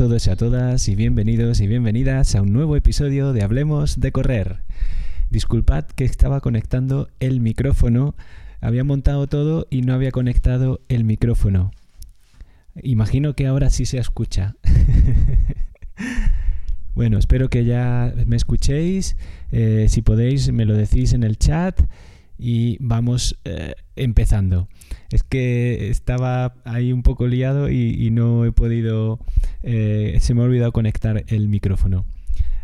[0.00, 4.12] todos y a todas y bienvenidos y bienvenidas a un nuevo episodio de Hablemos de
[4.12, 4.62] Correr.
[5.28, 8.14] Disculpad que estaba conectando el micrófono,
[8.62, 11.70] había montado todo y no había conectado el micrófono.
[12.82, 14.56] Imagino que ahora sí se escucha.
[16.94, 19.18] bueno, espero que ya me escuchéis.
[19.52, 21.78] Eh, si podéis, me lo decís en el chat
[22.40, 24.68] y vamos eh, empezando.
[25.10, 29.20] Es que estaba ahí un poco liado y, no he podido,
[29.62, 32.06] eh, se me ha olvidado conectar el micrófono.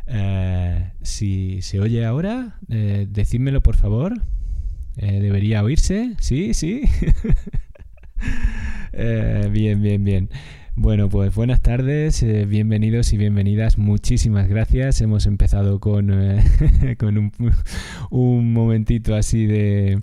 [0.06, 4.22] Eh, si se oye ahora, decídmelo por favor.
[4.96, 6.14] ¿Debería oírse?
[6.20, 6.82] Sí, sí.
[9.50, 10.30] bien, bien, bien.
[10.78, 13.78] Bueno, pues buenas tardes, eh, bienvenidos y bienvenidas.
[13.78, 15.00] Muchísimas gracias.
[15.00, 17.32] Hemos empezado con, eh, con
[18.10, 20.02] un, momentito así de,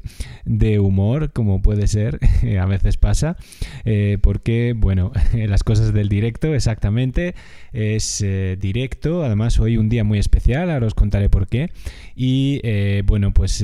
[0.80, 2.20] humor, como puede ser,
[2.60, 3.38] a veces pasa,
[3.86, 7.36] eh, porque, bueno, las cosas del directo, exactamente,
[7.72, 8.26] es
[8.60, 9.24] directo.
[9.24, 11.70] Además, hoy un día muy especial, ahora os contaré por qué.
[12.16, 12.62] Y,
[13.04, 13.64] bueno, pues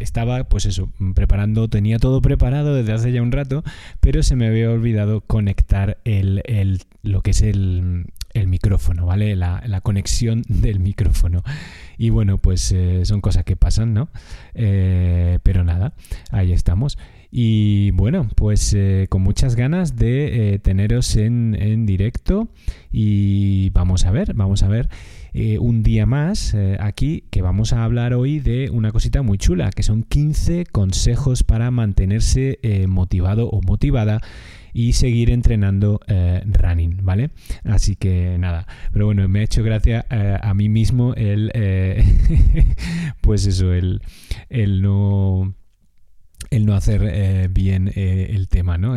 [0.00, 3.64] estaba, pues eso, preparando, tenía todo preparado desde hace ya un rato,
[4.00, 9.36] pero se me había olvidado conectar el, el, lo que es el, el micrófono, ¿vale?
[9.36, 11.44] La, la, conexión del micrófono.
[11.96, 14.08] Y bueno, pues eh, son cosas que pasan, ¿no?
[14.54, 15.94] Eh, pero nada,
[16.32, 16.98] ahí estamos.
[17.30, 22.48] Y bueno, pues eh, con muchas ganas de teneros en, en, directo
[22.90, 24.88] y vamos a ver, vamos a ver
[25.60, 29.82] un día más aquí que vamos a hablar hoy de una cosita muy chula, que
[29.82, 32.58] son 15 consejos para mantenerse
[32.88, 34.20] motivado o motivada
[34.78, 37.30] y seguir entrenando eh, running, ¿vale?
[37.64, 42.04] Así que nada, pero bueno, me ha hecho gracia eh, a mí mismo el, eh,
[43.20, 44.00] pues eso, el,
[44.48, 45.54] el no
[46.50, 48.94] el no hacer bien el tema, ¿no?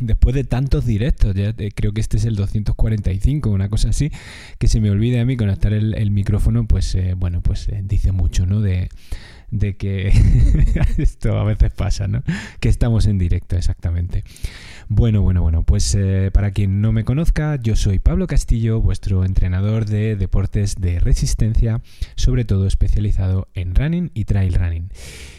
[0.00, 4.10] después de tantos directos, ya creo que este es el 245, una cosa así,
[4.58, 8.46] que se me olvide a mí conectar el, el micrófono, pues bueno, pues dice mucho,
[8.46, 8.60] ¿no?
[8.60, 8.88] De,
[9.54, 10.08] de que
[10.98, 12.22] esto a veces pasa, ¿no?
[12.60, 14.24] Que estamos en directo, exactamente.
[14.88, 19.24] Bueno, bueno, bueno, pues eh, para quien no me conozca, yo soy Pablo Castillo, vuestro
[19.24, 21.80] entrenador de deportes de resistencia,
[22.16, 24.90] sobre todo especializado en running y trail running.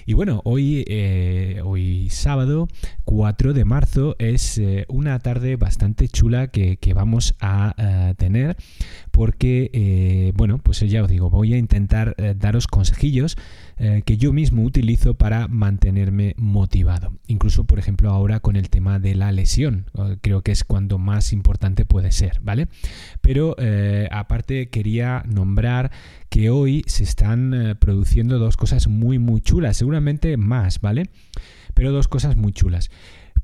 [0.08, 2.68] Y bueno, hoy, eh, hoy sábado
[3.04, 8.56] 4 de marzo es eh, una tarde bastante chula que, vamos a tener
[9.12, 13.38] porque, bueno, pues ya os digo, voy a intentar daros consejillos
[13.78, 17.14] eh, que yo mismo utilizo para mantenerme motivado.
[17.28, 19.86] Incluso, por ejemplo, ahora con el tema de la lesión,
[20.22, 22.68] creo que es cuando más importante puede ser, ¿vale?
[23.22, 25.92] Pero eh, aparte quería nombrar
[26.30, 31.10] que hoy se están eh, produciendo dos cosas muy, muy chulas, seguramente más, ¿vale?
[31.74, 32.90] Pero dos cosas muy chulas.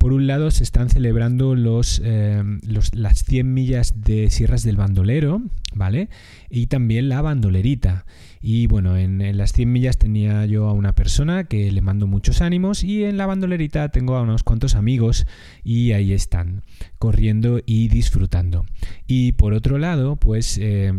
[0.02, 5.44] Por un lado se están celebrando los, las 100 millas de Sierras del Bandolero,
[5.76, 6.10] ¿vale?
[6.50, 8.08] Y también la bandolerita.
[8.42, 12.42] Y bueno, en, las 100 millas tenía yo a una persona que le mando muchos
[12.42, 15.28] ánimos y en la bandolerita tengo a unos cuantos amigos
[15.64, 16.64] y ahí están,
[16.98, 18.66] corriendo y disfrutando.
[19.06, 20.58] Y por otro lado, pues...
[20.60, 20.94] Eh,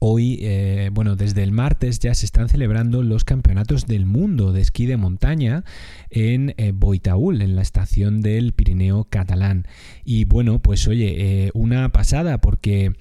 [0.00, 4.60] Hoy, eh, bueno, desde el martes ya se están celebrando los campeonatos del mundo de
[4.60, 5.64] esquí de montaña
[6.10, 9.66] en eh, Boitaúl, en la estación del Pirineo catalán.
[10.04, 12.92] Y bueno, pues oye, eh, una pasada porque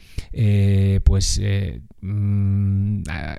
[1.03, 1.94] pues mm,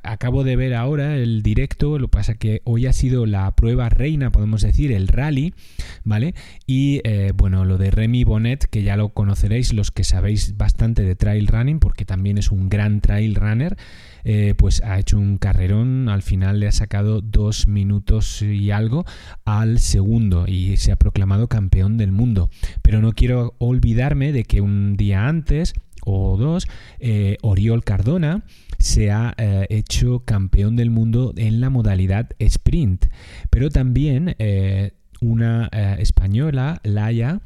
[0.03, 3.89] acabo de ver ahora el directo, lo que pasa que hoy ha sido la prueba
[3.89, 5.55] reina, podemos decir, el rally,
[6.05, 6.35] ¿vale?
[6.67, 7.03] Y
[7.35, 11.47] bueno, lo de Remy Bonnet, que ya lo conoceréis los que sabéis bastante de trail
[11.47, 13.57] running, porque también es un gran trail running
[14.29, 19.05] eh, pues ha hecho un carrerón, al final le ha sacado dos minutos y algo
[19.45, 22.51] al segundo y se ha proclamado campeón del mundo.
[22.83, 25.75] Pero no quiero olvidarme de que un día antes
[26.07, 26.67] o dos,
[27.01, 28.45] eh, Oriol Cardona
[28.79, 33.07] se ha eh, hecho campeón del mundo en la modalidad sprint.
[33.51, 34.37] Pero también
[35.21, 37.41] una eh, española, Laia,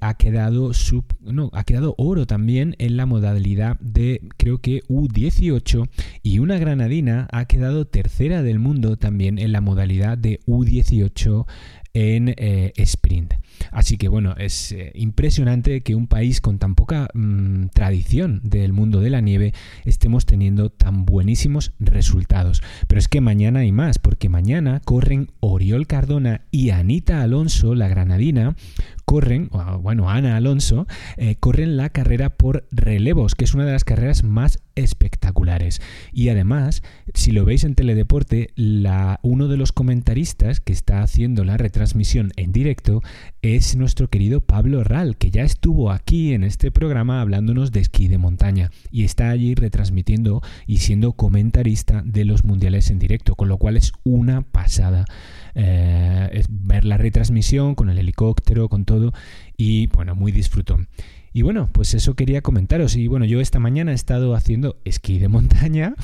[0.00, 5.88] ha quedado sub, no, ha quedado oro también en la modalidad de creo que U18
[6.22, 11.46] y una granadina ha quedado tercera del mundo también en la modalidad de U18
[11.94, 13.34] en eh, sprint.
[13.70, 18.72] Así que bueno, es eh, impresionante que un país con tan poca mm, tradición del
[18.72, 19.52] mundo de la nieve
[19.84, 22.62] estemos teniendo tan buenísimos resultados.
[22.88, 27.88] Pero es que mañana hay más, porque mañana corren Oriol Cardona y Anita Alonso, la
[27.88, 28.56] granadina,
[29.04, 29.50] corren,
[29.80, 34.24] bueno, Ana Alonso, eh, corren la carrera por relevos, que es una de las carreras
[34.24, 35.80] más espectaculares.
[36.12, 36.82] Y además,
[37.14, 42.32] si lo veis en Teledeporte, la, uno de los comentaristas que está haciendo la retransmisión
[42.36, 43.02] en directo
[43.42, 48.08] es nuestro querido Pablo Ral, que ya estuvo aquí en este programa hablándonos de esquí
[48.08, 53.48] de montaña y está allí retransmitiendo y siendo comentarista de los mundiales en directo, con
[53.48, 55.04] lo cual es una pasada.
[55.54, 59.12] Eh, ver la retransmisión con el helicóptero, con todo,
[59.56, 60.88] y bueno, muy disfrutón.
[61.34, 62.94] Y bueno, pues eso quería comentaros.
[62.96, 65.94] Y bueno, yo esta mañana he estado haciendo esquí de montaña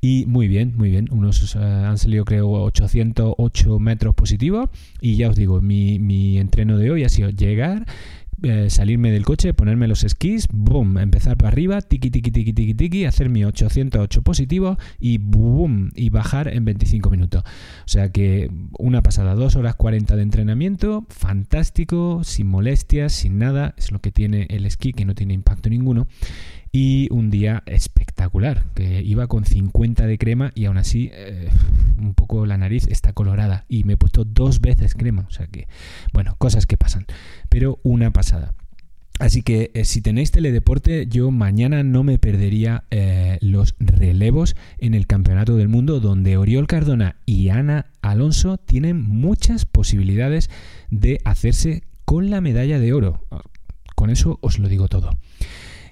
[0.00, 1.08] y muy bien, muy bien.
[1.10, 4.70] Unos eh, han salido creo 808 metros positivos
[5.00, 7.86] y ya os digo, mi, mi entreno de hoy ha sido llegar,
[8.42, 12.74] eh, salirme del coche, ponerme los esquís, boom, empezar para arriba, tiki tiki tiki tiki
[12.74, 17.42] tiki, hacer mi 808 positivo y boom, y bajar en 25 minutos.
[17.44, 23.74] O sea que una pasada, 2 horas 40 de entrenamiento, fantástico, sin molestias, sin nada,
[23.78, 26.06] es lo que tiene el esquí, que no tiene impacto ninguno
[26.78, 31.48] y un día espectacular, que iba con 50 de crema y aún así eh,
[31.96, 35.46] un poco la nariz está colorada y me he puesto dos veces crema, o sea
[35.46, 35.68] que,
[36.12, 37.06] bueno, cosas que pasan,
[37.48, 38.52] pero una pasada.
[39.18, 44.92] Así que eh, si tenéis teledeporte, yo mañana no me perdería eh, los relevos en
[44.92, 50.50] el Campeonato del Mundo, donde Oriol Cardona y Ana Alonso tienen muchas posibilidades
[50.90, 53.24] de hacerse con la medalla de oro.
[53.94, 55.16] Con eso os lo digo todo.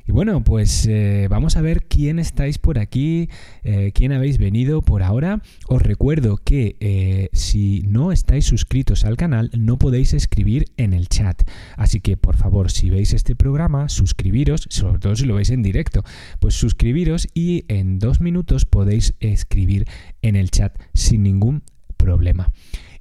[0.07, 3.31] Y bueno, pues eh, vamos a ver quién estáis por aquí,
[3.63, 5.41] eh, quién habéis venido por ahora.
[5.67, 11.09] Os recuerdo que eh, si no estáis suscritos al canal, no podéis escribir en el
[11.09, 11.43] chat.
[11.77, 15.63] Así que por favor, si veis este programa, suscribiros, sobre todo si lo veis en
[15.63, 16.05] directo,
[16.39, 19.87] pues suscribiros y en dos minutos podéis escribir
[20.21, 21.63] en el chat sin ningún
[21.97, 22.51] problema.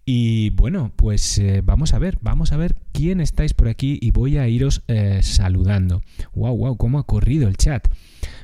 [0.06, 4.12] Y bueno, pues eh, vamos a ver, vamos a ver quién estáis por aquí y
[4.12, 6.02] voy a iros eh, saludando.
[6.34, 6.78] ¡Wow, wow!
[6.78, 7.88] ¿Cómo ha corrido el chat?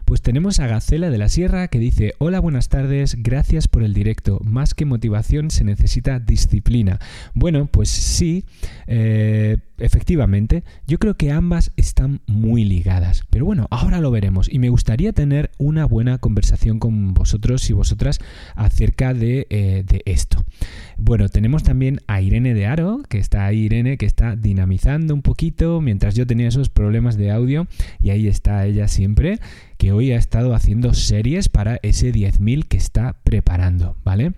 [0.09, 3.93] Pues tenemos a Gacela de la Sierra que dice, hola, buenas tardes, gracias por el
[3.93, 4.39] directo.
[4.43, 6.97] Más que motivación se necesita disciplina.
[7.35, 8.43] Bueno, pues sí,
[8.87, 13.23] eh, efectivamente, yo creo que ambas están muy ligadas.
[13.29, 17.73] Pero bueno, ahora lo veremos y me gustaría tener una buena conversación con vosotros y
[17.73, 18.17] vosotras
[18.55, 19.45] acerca de,
[19.87, 20.43] de esto.
[20.97, 25.21] Bueno, tenemos también a Irene de Aro, que está ahí Irene, que está dinamizando un
[25.21, 27.67] poquito mientras yo tenía esos problemas de audio
[28.01, 29.39] y ahí está ella siempre,
[29.79, 34.33] que hoy ha estado haciendo series para ese 10.000 que está preparando, ¿vale?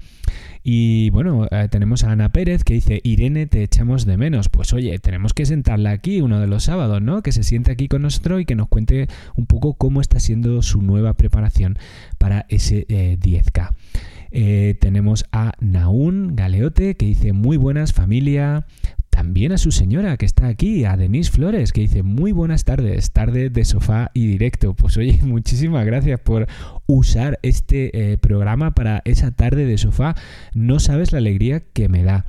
[0.64, 4.50] Y bueno, eh, tenemos a Ana Pérez que dice, Irene, te echamos de menos.
[4.50, 7.24] Pues oye, tenemos que sentarla aquí uno de los sábados, ¿no?
[7.24, 10.62] Que se siente aquí con nosotros y que nos cuente un poco cómo está siendo
[10.62, 11.80] su nueva preparación
[12.20, 13.72] para ese 10K.
[13.72, 18.68] Eh, eh, tenemos a Naún Galeote que dice muy buenas familia.
[19.12, 23.12] También a su señora que está aquí, a Denise Flores, que dice muy buenas tardes,
[23.12, 24.74] tarde de sofá y directo.
[24.74, 26.48] Pues oye, muchísimas gracias por
[26.88, 30.16] usar este eh, programa para esa tarde de sofá.
[30.54, 32.26] No sabes la alegría que me da.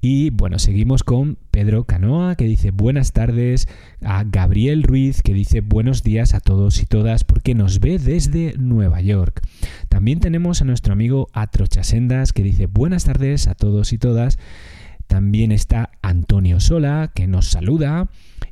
[0.00, 3.68] Y bueno, seguimos con Pedro Canoa que dice buenas tardes,
[4.02, 8.54] a Gabriel Ruiz que dice buenos días a todos y todas porque nos ve desde
[8.58, 9.40] Nueva York.
[9.88, 14.38] También tenemos a nuestro amigo Atrochasendas que dice buenas tardes a todos y todas.
[15.14, 18.08] También está Antonio Sola que nos saluda.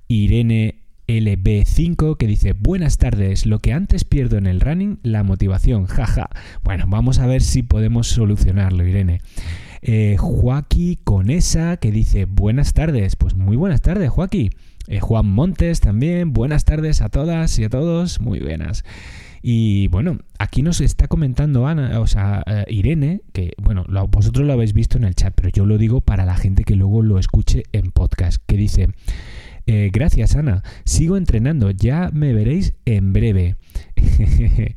[0.07, 0.77] Irene
[1.09, 6.31] LB5 que dice buenas tardes, lo que antes pierdo en el running, la motivación, jaja.
[6.63, 9.23] Bueno, vamos a ver si podemos solucionarlo, Irene.
[9.81, 13.17] Eh, Joaquín Conesa que dice buenas tardes.
[13.17, 14.51] Pues muy buenas tardes, Joaquín.
[14.87, 18.85] Eh, Juan Montes también, buenas tardes a todas y a todos, muy buenas.
[19.43, 24.53] Y bueno, aquí nos está comentando Ana, o sea, eh, Irene, que bueno, vosotros lo
[24.53, 27.19] habéis visto en el chat, pero yo lo digo para la gente que luego lo
[27.19, 28.89] escuche en podcast, que dice,
[29.67, 33.57] eh, gracias Ana, sigo entrenando, ya me veréis en breve.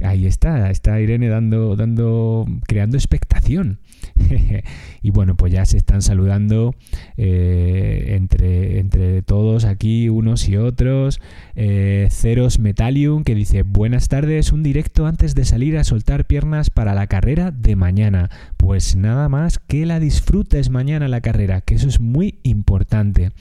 [0.00, 3.78] Ahí está, está Irene dando, dando, creando expectación.
[5.02, 6.74] y bueno, pues ya se están saludando
[7.16, 11.20] eh, entre, entre todos aquí, unos y otros.
[11.54, 16.70] Eh, Ceros Metallium que dice, buenas tardes, un directo antes de salir a soltar piernas
[16.70, 18.30] para la carrera de mañana.
[18.56, 23.32] Pues nada más que la disfrutes mañana la carrera, que eso es muy importante.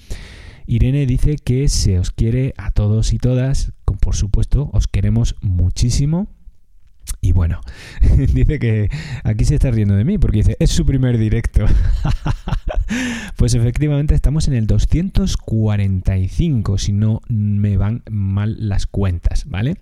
[0.66, 6.30] Irene dice que se os quiere a todos y todas, por supuesto, os queremos muchísimo
[7.24, 7.62] y bueno,
[8.34, 8.90] dice que
[9.24, 11.64] aquí se está riendo de mí porque dice, es su primer directo.
[13.38, 19.78] pues efectivamente estamos en el 245, si no me van mal las cuentas, ¿vale?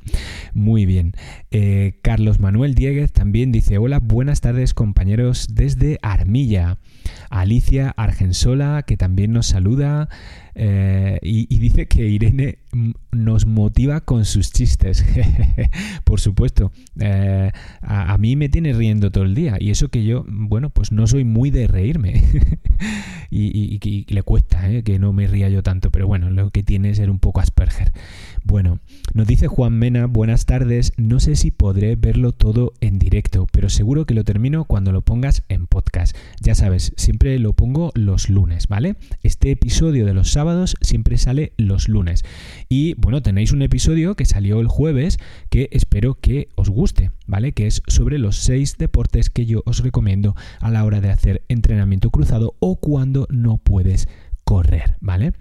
[0.54, 1.14] Muy bien.
[1.50, 6.78] Eh, Carlos Manuel Dieguez también dice, hola, buenas tardes compañeros desde Armilla.
[7.32, 10.10] Alicia Argensola, que también nos saluda.
[10.54, 12.60] Eh, y, dice que Irene
[13.12, 15.06] nos motiva con sus chistes.
[16.04, 19.58] Por supuesto, eh, a, mí me tiene riendo todo el día.
[19.60, 22.22] Y eso que yo, bueno, pues no soy muy de reírme.
[23.32, 25.90] y, le cuesta eh, que no me ría yo tanto.
[25.92, 27.94] Pero bueno, lo que tiene es ser un poco Asperger.
[28.44, 28.80] Bueno,
[29.14, 30.94] nos dice Juan Mena, buenas tardes.
[30.98, 35.02] No sé si podré verlo todo en directo, pero seguro que lo termino cuando lo
[35.02, 36.16] pongas en podcast.
[36.42, 38.96] Ya sabes, siempre lo pongo los lunes, ¿vale?
[39.22, 42.24] Este episodio de los sábados siempre sale los lunes.
[42.68, 47.52] Y bueno, tenéis un episodio que salió el jueves que espero que os guste, ¿vale?
[47.52, 51.44] Que es sobre los seis deportes que yo os recomiendo a la hora de hacer
[51.48, 54.08] entrenamiento cruzado o cuando no puedes
[54.44, 55.34] correr, ¿vale?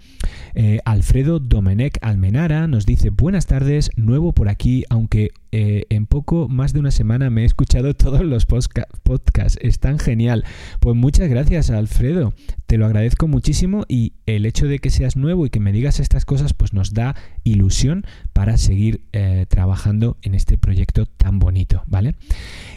[0.53, 6.47] Eh, Alfredo Domenech Almenara nos dice buenas tardes, nuevo por aquí, aunque eh, en poco
[6.47, 10.45] más de una semana me he escuchado todos los podcasts, están genial.
[10.79, 12.33] Pues muchas gracias Alfredo,
[12.67, 15.99] te lo agradezco muchísimo y el hecho de que seas nuevo y que me digas
[15.99, 21.83] estas cosas pues nos da ilusión para seguir eh, trabajando en este proyecto tan bonito,
[21.87, 22.15] ¿vale?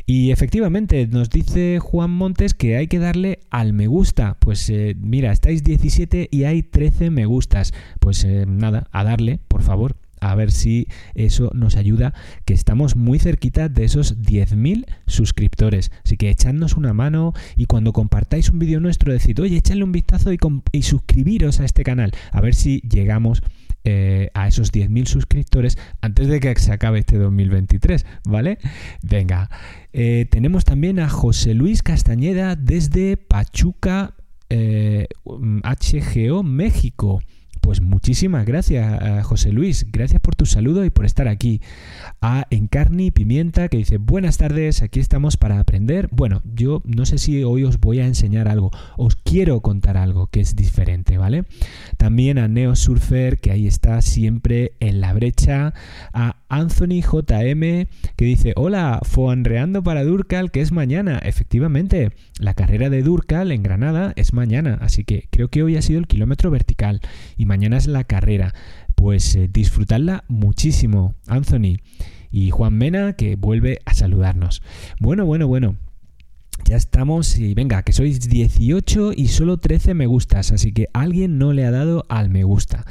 [0.06, 5.32] Y efectivamente nos dice Juan Montes que hay que darle al me gusta, pues mira,
[5.32, 10.50] estáis 17 y hay 13 me gustas, pues nada, a darle, por favor, a ver
[10.50, 12.14] si eso nos ayuda,
[12.46, 15.90] que estamos muy cerquita de esos 10.000 suscriptores.
[16.02, 19.92] Así que echadnos una mano y cuando compartáis un vídeo nuestro, decid, oye, echadle un
[19.92, 23.42] vistazo y, suscribiros a este canal, a ver si llegamos
[23.84, 28.58] eh, a esos 10.000 suscriptores antes de que se acabe este 2023, ¿vale?
[29.02, 29.50] Venga,
[29.92, 34.14] eh, tenemos también a José Luis Castañeda desde Pachuca,
[34.48, 37.20] HGO, eh, México.
[37.64, 39.86] Pues muchísimas gracias, José Luis.
[39.90, 41.62] Gracias por tu saludo y por estar aquí.
[42.20, 46.08] A Encarni Pimienta que dice, buenas tardes, aquí estamos para aprender.
[46.12, 50.26] Bueno, yo no sé si hoy os voy a enseñar algo, os quiero contar algo
[50.26, 51.44] que es diferente, ¿vale?
[51.96, 55.72] También a Neo Surfer, que ahí está siempre en la brecha.
[56.12, 61.18] A Anthony JM, que dice, hola, foanreando para Durcal, que es mañana.
[61.18, 65.82] Efectivamente, la carrera de Durcal en Granada es mañana, así que creo que hoy ha
[65.82, 67.00] sido el kilómetro vertical.
[67.54, 68.52] Mañana es la carrera.
[68.96, 71.78] Pues eh, disfrutadla muchísimo, Anthony.
[72.32, 74.60] Y Juan Mena, que vuelve a saludarnos.
[74.98, 75.76] Bueno, bueno, bueno.
[76.64, 81.36] Ya estamos y venga, que sois 18 y solo 13 me gustas, así que alguien
[81.36, 82.84] no le ha dado al me gusta.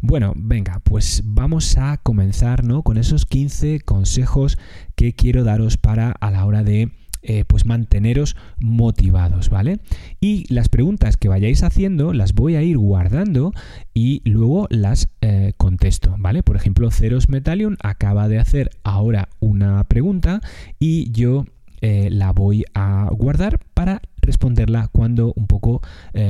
[0.00, 2.82] Bueno, venga, pues vamos a comenzar ¿no?
[2.82, 4.58] con esos 15 consejos
[4.94, 9.80] que quiero daros para a la hora de eh, pues manteneros motivados, ¿vale?
[10.20, 13.52] Y las preguntas que vayáis haciendo las voy a ir guardando
[13.92, 16.42] y luego las eh, contesto, ¿vale?
[16.42, 20.40] Por ejemplo, Ceros Metallion acaba de hacer ahora una pregunta
[20.78, 21.44] y yo
[21.82, 25.82] eh, la voy a guardar para responderla cuando un poco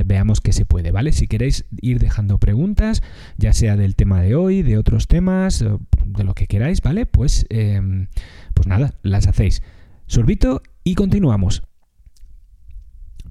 [0.05, 1.13] veamos que se puede, ¿vale?
[1.13, 3.03] Si queréis ir dejando preguntas,
[3.37, 5.65] ya sea del tema de hoy, de otros temas,
[6.05, 7.07] de lo que queráis, ¿vale?
[7.07, 8.07] Pues, em,
[8.55, 9.63] pues nada, las hacéis.
[10.07, 11.63] Sorbito y continuamos.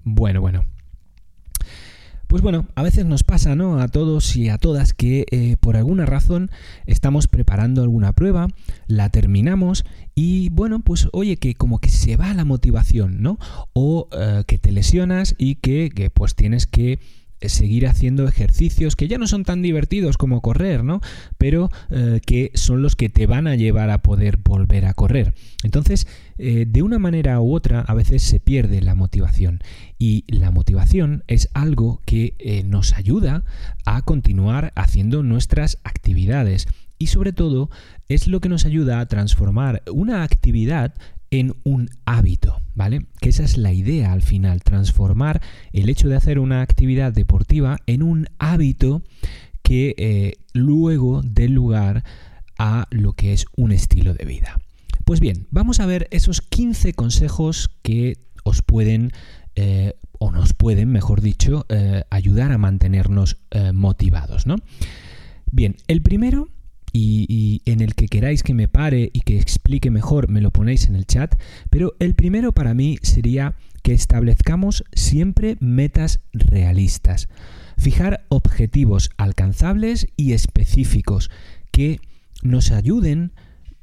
[0.03, 0.65] Bueno, bueno.
[2.27, 3.79] Pues bueno, a veces nos pasa, ¿no?
[3.79, 6.51] A todos y a todas que eh, por alguna razón
[6.86, 8.50] estamos preparando alguna prueba,
[8.86, 13.39] la terminamos y bueno, pues oye, que como que se va la motivación, ¿no?
[13.74, 17.00] O eh, que te lesionas y que, que pues tienes que
[17.41, 21.01] seguir haciendo ejercicios que ya no son tan divertidos como correr, ¿no?
[21.38, 25.34] Pero eh, que son los que te van a llevar a poder volver a correr.
[25.63, 29.60] Entonces, eh, de una manera u otra, a veces se pierde la motivación.
[29.98, 33.43] Y la motivación es algo que eh, nos ayuda
[33.86, 36.67] a continuar haciendo nuestras actividades.
[36.98, 37.69] Y sobre todo,
[38.10, 40.93] es lo que nos ayuda a transformar una actividad
[41.31, 43.05] en un hábito, ¿vale?
[43.19, 45.41] Que esa es la idea al final, transformar
[45.74, 49.03] el hecho de hacer una actividad deportiva en un hábito
[49.62, 52.03] que eh, luego dé lugar
[52.57, 54.59] a lo que es un estilo de vida.
[55.05, 59.12] Pues bien, vamos a ver esos 15 consejos que os pueden,
[59.55, 63.38] eh, o nos pueden, mejor dicho, eh, ayudar a mantenernos
[63.74, 64.55] motivados, ¿no?
[65.51, 66.50] Bien, el primero
[66.91, 70.88] y, en el que queráis que me pare y que explique mejor, me lo ponéis
[70.88, 71.36] en el chat.
[71.69, 77.27] Pero el primero para mí sería que establezcamos siempre metas realistas.
[77.77, 81.31] Fijar objetivos alcanzables y específicos
[81.72, 82.01] que
[82.43, 83.31] nos ayuden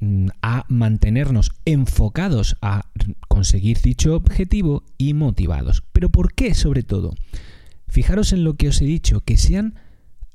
[0.00, 2.90] mm, a mantenernos enfocados a
[3.28, 5.82] conseguir dicho objetivo y motivados.
[5.92, 7.14] Pero ¿por qué sobre todo?
[7.88, 9.74] Fijaros en lo que os he dicho, que sean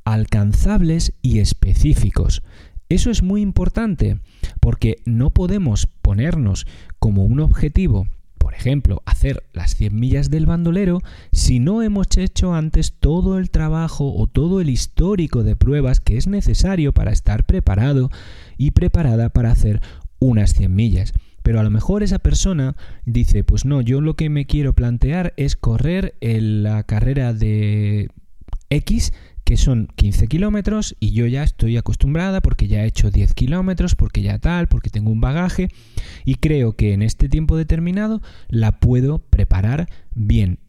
[0.06, 2.44] alcanzables y específicos.
[2.90, 4.20] Eso es muy importante
[4.60, 6.66] porque no podemos ponernos
[7.00, 8.08] como un objetivo
[8.42, 13.52] por ejemplo, hacer las 100 millas del bandolero si no hemos hecho antes todo el
[13.52, 18.10] trabajo o todo el histórico de pruebas que es necesario para estar preparado
[18.58, 19.80] y preparada para hacer
[20.20, 21.14] unas 100 millas.
[21.44, 25.34] Pero a lo mejor esa persona dice, pues no, yo lo que me quiero plantear
[25.38, 28.10] es correr en la carrera de
[28.70, 33.34] X que son 15 kilómetros y yo ya estoy acostumbrada porque ya he hecho 10
[33.34, 35.70] kilómetros, porque ya tal, porque tengo un bagaje
[36.26, 40.60] y creo que en este tiempo determinado la puedo preparar bien.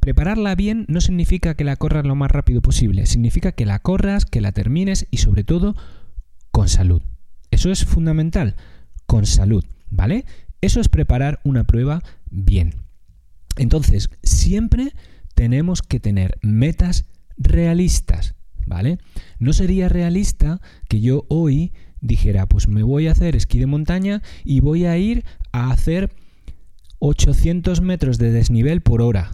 [0.00, 4.24] Prepararla bien no significa que la corras lo más rápido posible, significa que la corras,
[4.24, 5.74] que la termines y sobre todo
[6.50, 7.02] con salud.
[7.50, 8.56] Eso es fundamental,
[9.06, 10.24] con salud, ¿vale?
[10.60, 12.74] Eso es preparar una prueba bien.
[13.56, 14.92] Entonces, siempre
[15.34, 17.06] tenemos que tener metas
[17.40, 18.34] realistas,
[18.66, 18.98] ¿vale?
[19.38, 24.22] No sería realista que yo hoy dijera, pues me voy a hacer esquí de montaña
[24.44, 26.14] y voy a ir a hacer
[26.98, 29.32] 800 metros de desnivel por hora.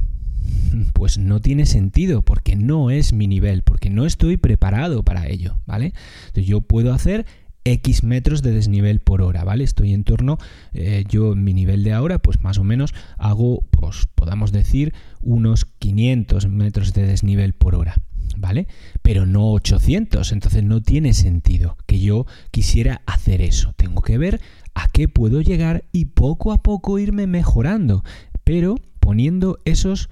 [0.93, 5.59] Pues no tiene sentido, porque no es mi nivel, porque no estoy preparado para ello,
[5.67, 5.93] ¿vale?
[6.27, 7.27] Entonces yo puedo hacer
[7.67, 9.65] X metros de desnivel por hora, ¿vale?
[9.65, 10.39] Estoy en torno,
[10.73, 14.95] eh, yo en mi nivel de ahora, pues más o menos hago, pues podamos decir,
[15.21, 17.97] unos 500 metros de desnivel por hora,
[18.37, 18.69] ¿vale?
[19.03, 23.73] Pero no 800, entonces no tiene sentido que yo quisiera hacer eso.
[23.77, 24.41] Tengo que ver
[24.75, 28.05] a qué puedo llegar y poco a poco irme mejorando,
[28.45, 30.09] pero poniendo esos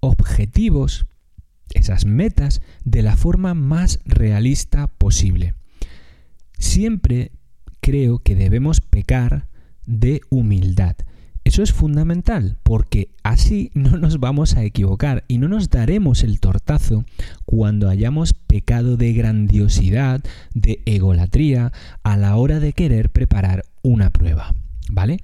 [0.00, 1.04] objetivos,
[1.74, 5.54] esas metas, de la forma más realista posible.
[6.62, 7.32] Siempre
[7.80, 9.48] creo que debemos pecar
[9.84, 10.94] de humildad.
[11.42, 16.38] Eso es fundamental porque así no nos vamos a equivocar y no nos daremos el
[16.38, 17.04] tortazo
[17.44, 20.22] cuando hayamos pecado de grandiosidad,
[20.54, 21.72] de egolatría
[22.04, 24.54] a la hora de querer preparar una prueba.
[24.88, 25.18] ¿Vale?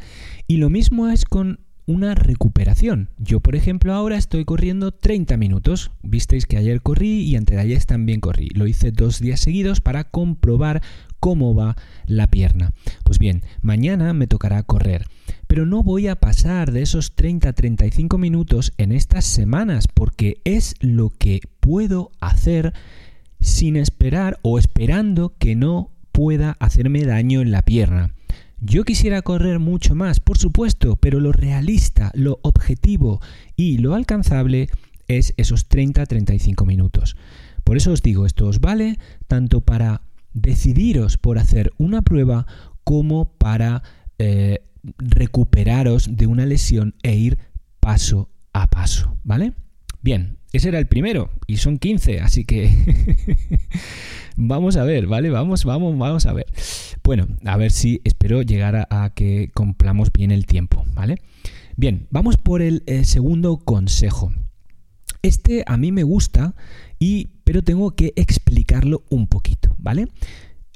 [0.48, 3.08] Y lo mismo es con una recuperación.
[3.16, 5.90] Yo, por ejemplo, ahora estoy corriendo 30 minutos.
[6.02, 8.50] Visteis que ayer corrí y antes de ayer también corrí.
[8.50, 10.82] Lo hice dos días seguidos para comprobar
[11.20, 11.76] cómo va
[12.06, 12.72] la pierna.
[13.04, 15.06] Pues bien, mañana me tocará correr.
[15.46, 21.10] Pero no voy a pasar de esos 30-35 minutos en estas semanas porque es lo
[21.10, 22.72] que puedo hacer
[23.40, 28.14] sin esperar o esperando que no pueda hacerme daño en la pierna.
[28.60, 33.20] Yo quisiera correr mucho más, por supuesto, pero lo realista, lo objetivo
[33.54, 34.68] y lo alcanzable
[35.06, 37.16] es esos 30-35 minutos.
[37.62, 42.46] Por eso os digo, esto os vale tanto para decidiros por hacer una prueba
[42.84, 43.82] como para
[44.18, 44.60] eh,
[44.98, 47.38] recuperaros de una lesión e ir
[47.80, 49.52] paso a paso, ¿vale?
[50.02, 52.70] Bien, ese era el primero y son 15, así que
[54.36, 55.30] vamos a ver, ¿vale?
[55.30, 56.46] Vamos, vamos, vamos a ver.
[57.04, 61.20] Bueno, a ver si espero llegar a, que cumplamos bien el tiempo, ¿vale?
[61.76, 64.32] Bien, vamos por el, el segundo consejo.
[65.22, 66.54] Este a mí me gusta
[66.98, 70.08] y pero tengo que explicarlo un poquito, ¿vale?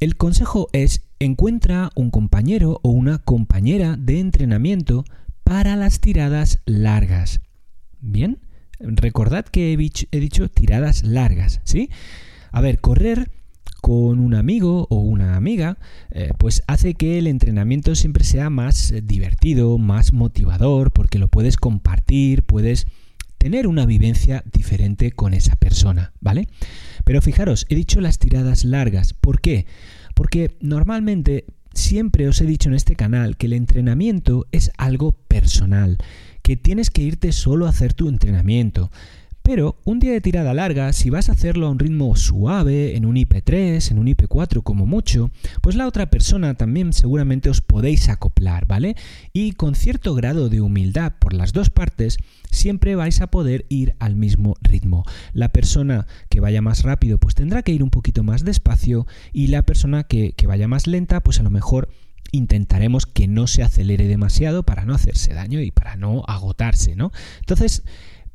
[0.01, 5.05] El consejo es encuentra un compañero o una compañera de entrenamiento
[5.45, 7.41] para las tiradas largas.
[8.01, 8.39] ¿Bien?
[8.81, 11.89] Recordad que he dicho tiradas largas, ¿sí?
[12.51, 13.31] A ver, correr
[13.81, 15.77] con un amigo o una amiga,
[16.11, 21.29] eh, pues hace que el entrenamiento siempre sea más eh, divertido, más motivador, porque lo
[21.29, 22.87] puedes compartir, puedes
[23.43, 26.47] tener una vivencia diferente con esa persona, ¿vale?
[27.03, 29.15] Pero fijaros, he dicho las tiradas largas.
[29.15, 29.67] ¿Por qué?
[30.15, 35.99] Porque normalmente siempre os he dicho en este canal que el entrenamiento es algo personal,
[36.43, 38.93] que tienes que irte solo a hacer tu entrenamiento.
[39.43, 43.05] Pero un día de tirada larga, si vas a hacerlo a un ritmo suave, en
[43.05, 48.09] un IP3, en un IP4 como mucho, pues la otra persona también seguramente os podéis
[48.09, 48.97] acoplar, ¿vale?
[49.33, 52.19] Y con cierto grado de humildad por las dos partes,
[52.51, 55.03] siempre vais a poder ir al mismo ritmo.
[55.33, 59.49] La persona que vaya más rápido, pues tendrá que ir un poquito más despacio y
[59.49, 61.89] la persona que, que vaya más lenta, pues a lo mejor
[62.31, 67.13] intentaremos que no se acelere demasiado para no hacerse daño y para no agotarse, ¿no?
[67.41, 67.83] Entonces,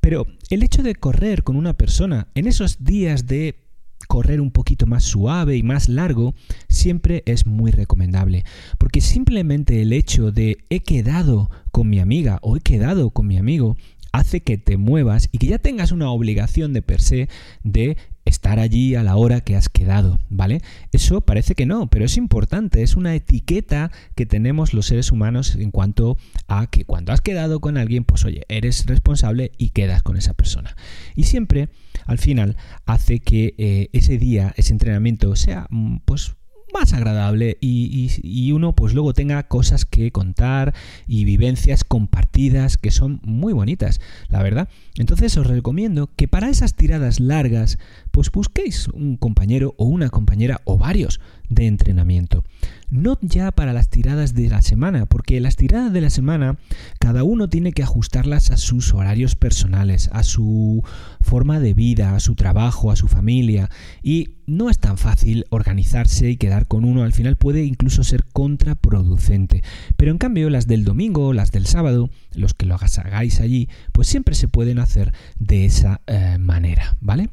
[0.08, 3.68] pero el hecho de correr con una persona en esos días de
[4.08, 6.34] correr un poquito más suave y más largo
[6.70, 8.46] siempre es muy recomendable.
[8.78, 13.38] Porque simplemente el hecho de he quedado con mi amiga o he quedado con mi
[13.38, 13.76] amigo
[14.12, 17.30] hace que te muevas y que ya tengas una obligación de per se
[17.64, 20.62] de estar allí a la hora que has quedado, ¿vale?
[20.92, 25.56] Eso parece que no, pero es importante, es una etiqueta que tenemos los seres humanos
[25.56, 26.18] en cuanto
[26.48, 30.34] a que cuando has quedado con alguien, pues oye, eres responsable y quedas con esa
[30.34, 30.76] persona.
[31.16, 31.70] Y siempre,
[32.06, 36.36] al final, hace que eh, ese día, ese entrenamiento sea, mm, pues
[36.74, 40.74] más agradable y, y, uno pues luego tenga cosas que contar
[41.08, 44.00] y vivencias compartidas que son muy bonitas,
[44.30, 44.70] la verdad.
[44.96, 47.78] Entonces os recomiendo que para esas tiradas largas
[48.12, 52.44] pues busquéis un compañero o una compañera o varios de entrenamiento.
[52.90, 56.58] No ya para las tiradas de la semana, porque las tiradas de la semana
[57.00, 60.84] cada uno tiene que ajustarlas a sus horarios personales, a su
[61.20, 63.70] forma de vida, a su trabajo, a su familia.
[64.04, 67.04] Y no es tan fácil organizarse y quedar con uno.
[67.04, 69.64] Al final puede incluso ser contraproducente.
[69.98, 74.08] Pero en cambio las del domingo, las del sábado, los que lo hagáis allí, pues
[74.08, 77.30] siempre se pueden hacer de esa eh, manera, ¿vale?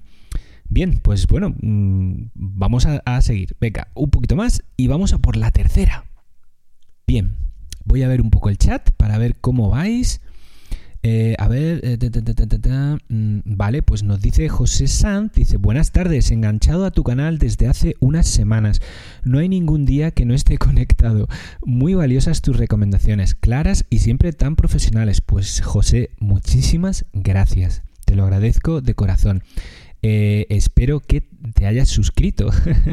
[0.75, 3.57] Bien, pues bueno, mm, vamos a, seguir.
[3.61, 6.05] Venga, un poquito más y vamos a por la tercera.
[7.07, 7.37] Bien,
[7.85, 10.21] voy a ver un poco el chat para ver cómo vais.
[11.05, 11.97] Eh, a ver, eh,
[13.09, 17.69] mm, vale, pues nos dice José Sanz, dice, buenas tardes, enganchado a tu canal desde
[17.69, 18.81] hace unas semanas.
[19.23, 21.29] No hay ningún día que no esté conectado.
[21.65, 25.21] Muy valiosas tus recomendaciones, claras y siempre tan profesionales.
[25.21, 27.85] Pues José, muchísimas gracias.
[28.05, 29.45] Te lo agradezco de corazón.
[30.07, 31.23] Eh, espero que
[31.55, 32.51] te hayas suscrito.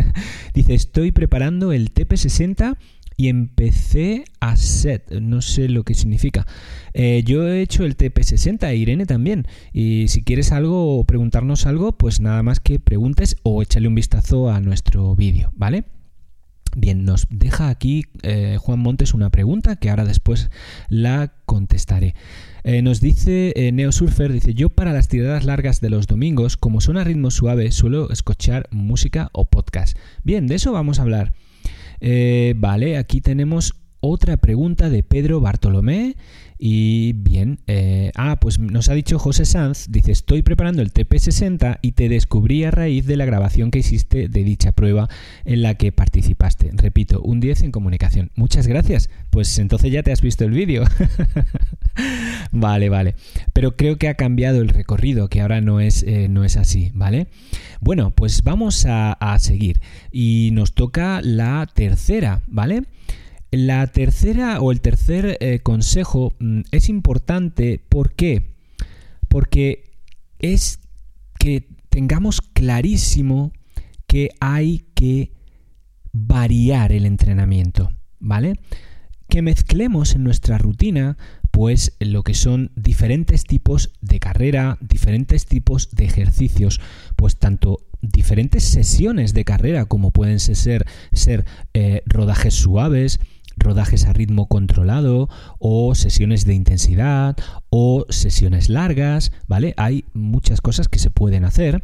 [0.53, 2.77] Dice, estoy preparando el TP60
[3.17, 5.11] y empecé a set.
[5.11, 6.47] No sé lo que significa.
[6.93, 9.45] Eh, yo he hecho el TP60, Irene también.
[9.73, 13.95] Y si quieres algo o preguntarnos algo, pues nada más que preguntes o échale un
[13.95, 15.83] vistazo a nuestro vídeo, ¿vale?
[16.75, 20.49] Bien, nos deja aquí eh, Juan Montes una pregunta que ahora después
[20.87, 22.15] la contestaré.
[22.63, 26.55] Eh, nos dice eh, Neo Surfer, dice, yo para las tiradas largas de los domingos,
[26.55, 29.97] como son a ritmo suave, suelo escuchar música o podcast.
[30.23, 31.33] Bien, de eso vamos a hablar.
[32.55, 36.15] vale, aquí tenemos otra pregunta de Pedro Bartolomé
[36.63, 41.79] y bien, eh, ah, pues nos ha dicho José Sanz, dice, estoy preparando el TP60
[41.81, 45.09] y te descubrí a raíz de la grabación que hiciste de dicha prueba
[45.43, 46.69] en la que participaste.
[46.75, 48.29] Repito, un 10 en comunicación.
[48.35, 49.09] Muchas gracias.
[49.31, 50.83] Pues entonces ya te has visto el vídeo.
[52.51, 53.15] vale, vale.
[53.53, 56.91] Pero creo que ha cambiado el recorrido, que ahora no es, eh, no es así,
[56.93, 57.25] ¿vale?
[57.79, 59.81] Bueno, pues vamos a, a seguir.
[60.11, 62.83] Y nos toca la tercera, ¿vale?
[63.51, 67.83] La tercera o el tercer eh, consejo mm, es importante.
[67.89, 68.55] ¿Por qué?
[69.27, 69.83] Porque
[70.39, 70.79] es
[71.37, 73.51] que tengamos clarísimo
[74.07, 75.33] que hay que
[76.13, 78.59] variar el entrenamiento, ¿vale?
[79.27, 81.17] Que mezclemos en nuestra rutina
[81.51, 86.79] pues lo que son diferentes tipos de carrera, diferentes tipos de ejercicios,
[87.17, 93.19] pues tanto diferentes sesiones de carrera como pueden ser, ser eh, rodajes suaves,
[93.57, 97.37] rodajes a ritmo controlado o sesiones de intensidad
[97.69, 99.73] o sesiones largas, ¿vale?
[99.77, 101.83] Hay muchas cosas que se pueden hacer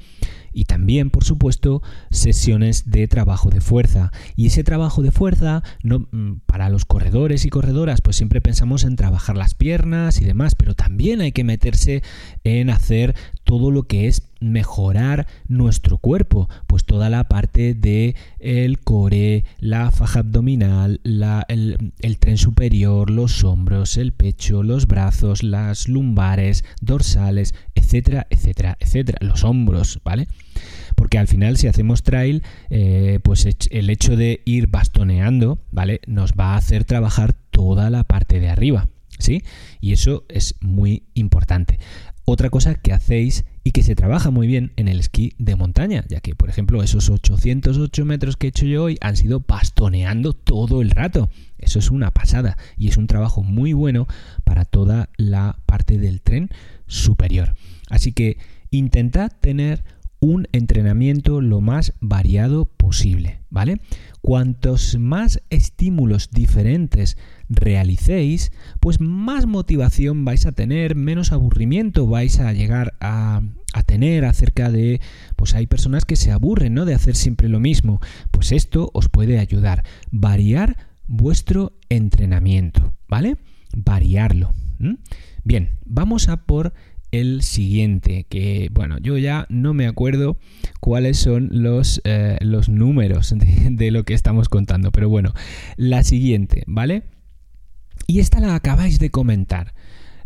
[0.57, 4.11] y también, por supuesto, sesiones de trabajo de fuerza.
[4.35, 8.83] Y ese trabajo de fuerza, no, mm, para los corredores y corredoras, pues siempre pensamos
[8.83, 12.01] en trabajar las piernas y demás, pero también hay que meterse
[12.43, 18.15] en hacer todo lo que es mejorar nuestro cuerpo, pues toda la parte de
[18.83, 25.87] core, la faja abdominal, el, el tren superior, los hombros, el pecho, los brazos, las
[25.87, 30.27] lumbares, dorsales, etcétera, etcétera, etcétera, los hombros, ¿vale?
[30.97, 36.01] Porque al final si hacemos trail, eh, pues el hecho de ir bastoneando, ¿vale?
[36.07, 39.43] Nos va a hacer trabajar toda la parte de arriba, ¿sí?
[39.79, 41.77] Y eso es muy importante.
[42.25, 46.03] Otra cosa que hacéis y que se trabaja muy bien en el esquí de montaña,
[46.09, 50.33] ya que, por ejemplo, esos 808 metros que he hecho yo hoy han sido bastoneando
[50.33, 51.29] todo el rato.
[51.59, 54.07] Eso es una pasada y es un trabajo muy bueno
[54.43, 56.49] para toda la parte del tren
[56.87, 57.53] superior.
[57.87, 58.37] Así que
[58.71, 59.83] intentad tener
[60.27, 63.79] un entrenamiento lo más variado posible, ¿vale?
[64.19, 72.51] Cuantos más estímulos diferentes realicéis, pues más motivación vais a tener, menos aburrimiento vais a
[72.51, 73.41] llegar a,
[73.85, 74.99] tener acerca de,
[75.37, 76.83] pues hay personas que se aburren, ¿no?
[76.83, 78.01] De hacer siempre lo mismo.
[78.31, 79.83] Pues esto os puede ayudar.
[80.11, 80.75] Variar
[81.07, 83.37] vuestro entrenamiento, ¿vale?
[83.75, 84.51] Variarlo.
[85.43, 86.73] Bien, vamos a por
[87.11, 90.37] el siguiente, que bueno, yo ya no me acuerdo
[90.79, 93.33] cuáles son los, eh, los números
[93.69, 95.33] de, lo que estamos contando, pero bueno,
[95.75, 97.03] la siguiente, ¿vale?
[98.07, 99.73] Y esta la acabáis de comentar.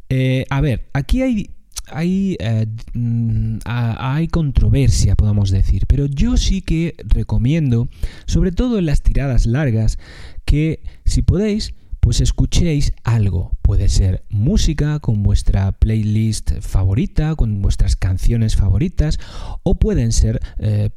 [0.10, 1.52] Eh, a ver, aquí hay,
[1.88, 7.88] hay, eh, mm, hay controversia, podemos decir, pero yo sí que recomiendo,
[8.26, 9.98] sobre todo en las tiradas largas,
[10.46, 13.52] que si podéis, pues escuchéis algo.
[13.62, 19.20] Puede ser música con vuestra playlist favorita, con vuestras canciones favoritas,
[19.64, 20.90] o pueden ser eh,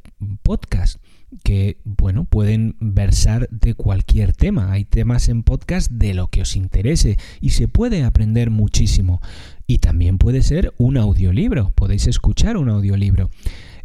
[0.43, 0.99] podcasts
[1.43, 4.71] que, bueno, pueden versar de cualquier tema.
[4.71, 9.21] Hay temas en podcast de lo que os interese y se puede aprender muchísimo.
[9.67, 13.29] Y también puede ser un audiolibro, podéis escuchar un audiolibro.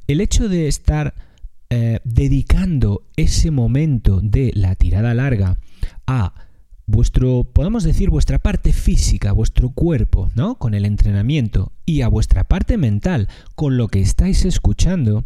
[0.06, 1.14] El hecho de estar
[1.68, 5.59] eh, dedicando ese momento de la tirada larga
[6.06, 6.35] a
[6.90, 10.57] vuestro, podemos decir, vuestra parte física, vuestro cuerpo, ¿no?
[10.57, 15.24] Con el entrenamiento y a vuestra parte mental, con lo que estáis escuchando,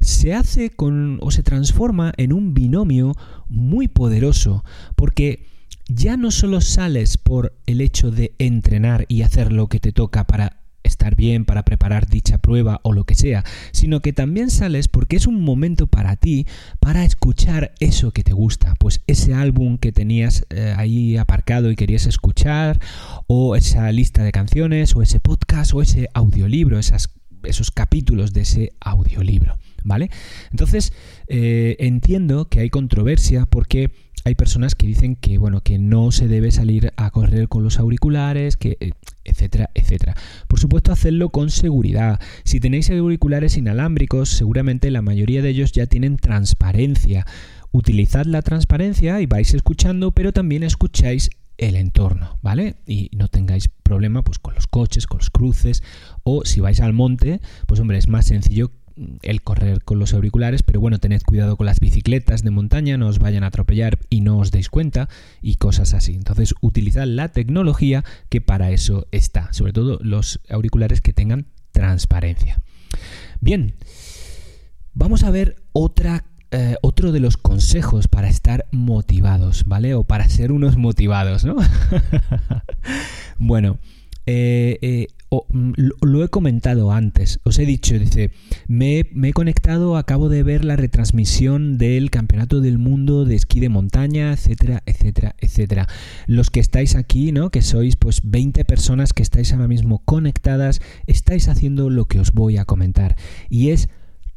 [0.00, 3.14] se hace con o se transforma en un binomio
[3.48, 4.64] muy poderoso,
[4.96, 5.46] porque
[5.88, 10.24] ya no solo sales por el hecho de entrenar y hacer lo que te toca
[10.24, 10.59] para
[10.90, 15.16] estar bien para preparar dicha prueba o lo que sea, sino que también sales porque
[15.16, 16.46] es un momento para ti
[16.80, 21.76] para escuchar eso que te gusta, pues ese álbum que tenías eh, ahí aparcado y
[21.76, 22.80] querías escuchar,
[23.26, 28.72] o esa lista de canciones, o ese podcast, o ese audiolibro, esos capítulos de ese
[28.80, 30.10] audiolibro, ¿vale?
[30.50, 30.92] Entonces,
[31.28, 33.90] eh, entiendo que hay controversia porque
[34.24, 37.78] hay personas que dicen que bueno que no se debe salir a correr con los
[37.78, 38.92] auriculares que eh,
[39.24, 40.14] etcétera etcétera.
[40.48, 42.20] Por supuesto hacedlo con seguridad.
[42.44, 47.26] Si tenéis auriculares inalámbricos seguramente la mayoría de ellos ya tienen transparencia.
[47.72, 51.30] Utilizad la transparencia y vais escuchando pero también escucháis
[51.60, 52.76] el entorno, ¿vale?
[52.86, 55.82] Y no tengáis problema pues con los coches, con los cruces
[56.22, 58.72] o si vais al monte, pues hombre, es más sencillo
[59.22, 63.08] el correr con los auriculares, pero bueno, tened cuidado con las bicicletas de montaña, no
[63.08, 65.08] os vayan a atropellar y no os deis cuenta
[65.42, 66.14] y cosas así.
[66.14, 72.60] Entonces, utilizad la tecnología que para eso está, sobre todo los auriculares que tengan transparencia.
[73.40, 73.74] Bien,
[74.94, 79.94] vamos a ver otra eh, otro de los consejos para estar motivados, ¿vale?
[79.94, 81.54] O para ser unos motivados, ¿no?
[83.38, 83.78] bueno,
[84.26, 88.32] eh, eh, Mm, lo he comentado antes, os he dicho, dice,
[88.66, 93.68] me, he conectado, acabo de ver la retransmisión del Campeonato del Mundo de Esquí de
[93.68, 95.86] Montaña, etcétera, etcétera, etcétera.
[96.26, 97.50] Los que estáis aquí, ¿no?
[97.50, 102.32] Que sois pues 20 personas que estáis ahora mismo conectadas, estáis haciendo lo que os
[102.32, 103.14] voy a comentar.
[103.48, 103.88] Y es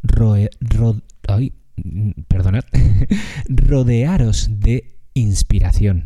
[0.04, 2.66] mm, perdonad,
[3.50, 6.06] rodearos de inspiración.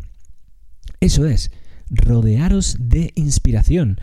[1.01, 1.51] Eso es,
[1.89, 3.99] rodearos de inspiración.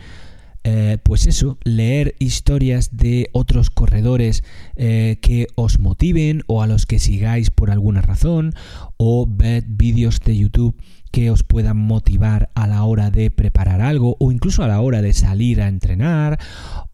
[0.67, 4.43] Eh, pues eso, leer historias de otros corredores
[4.75, 8.51] eh, que os motiven o a los que sigáis por alguna razón,
[8.97, 10.75] o ver vídeos de YouTube
[11.11, 15.03] que os puedan motivar a la hora de preparar algo o incluso a la hora
[15.03, 16.39] de salir a entrenar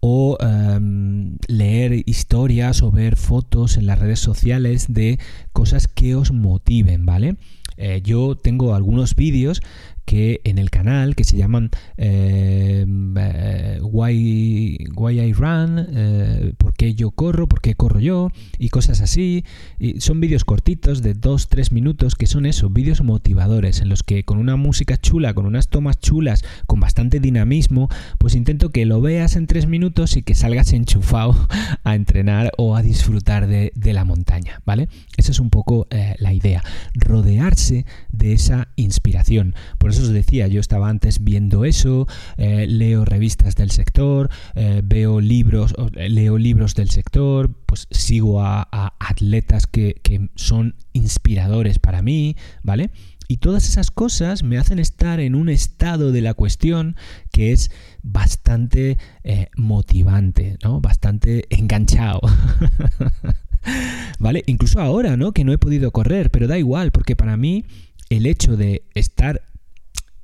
[0.02, 5.18] o em, leer historias o ver fotos en las redes sociales de
[5.54, 7.38] cosas que os motiven, ¿vale?
[7.78, 9.62] Eh, yo tengo algunos vídeos
[10.06, 12.86] que en el canal que se llaman eh,
[13.18, 18.70] eh, why, why, I Run, eh, por qué yo corro, por qué corro yo y
[18.70, 19.46] cosas así.
[19.80, 24.24] Y son vídeos cortitos de 2-3 minutos que son eso, vídeos motivadores en los que
[24.24, 29.02] con una música chula, con unas tomas chulas, con bastante dinamismo, pues intento que lo
[29.02, 31.36] veas en 3 minutos y que salgas enchufado
[31.84, 34.90] a entrenar o a disfrutar de, de la montaña, ¿vale?
[35.18, 35.88] Esa es un poco
[36.20, 36.64] la idea,
[36.96, 39.56] rodearse de esa inspiración.
[39.78, 44.82] Por eso os decía, yo estaba antes viendo eso, eh, leo revistas del sector, eh,
[44.84, 48.68] veo libros, leo libros del sector, pues sigo a,
[49.00, 50.02] atletas que,
[50.36, 52.92] son inspiradores para mí, ¿vale?
[53.28, 56.98] Y todas esas cosas me hacen estar en un estado de la cuestión
[57.32, 57.72] que es
[58.04, 60.82] bastante eh, motivante, ¿no?
[60.82, 62.20] Bastante enganchado.
[64.20, 64.44] ¿Vale?
[64.48, 65.32] Incluso ahora, ¿no?
[65.32, 67.64] Que no he podido correr, pero da igual, porque para mí
[68.10, 69.42] el hecho de estar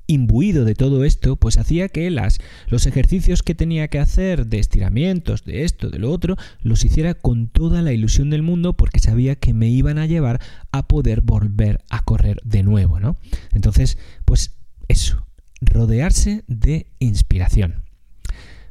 [0.07, 4.59] imbuido de todo esto, pues hacía que las, los ejercicios que tenía que hacer de
[4.59, 8.99] estiramientos, de esto, de lo otro, los hiciera con toda la ilusión del mundo porque
[8.99, 10.41] sabía que me iban a llevar
[10.71, 13.17] a poder volver a correr de nuevo, ¿no?
[13.53, 14.55] Entonces, pues
[14.87, 15.27] eso,
[15.61, 17.83] rodearse de inspiración.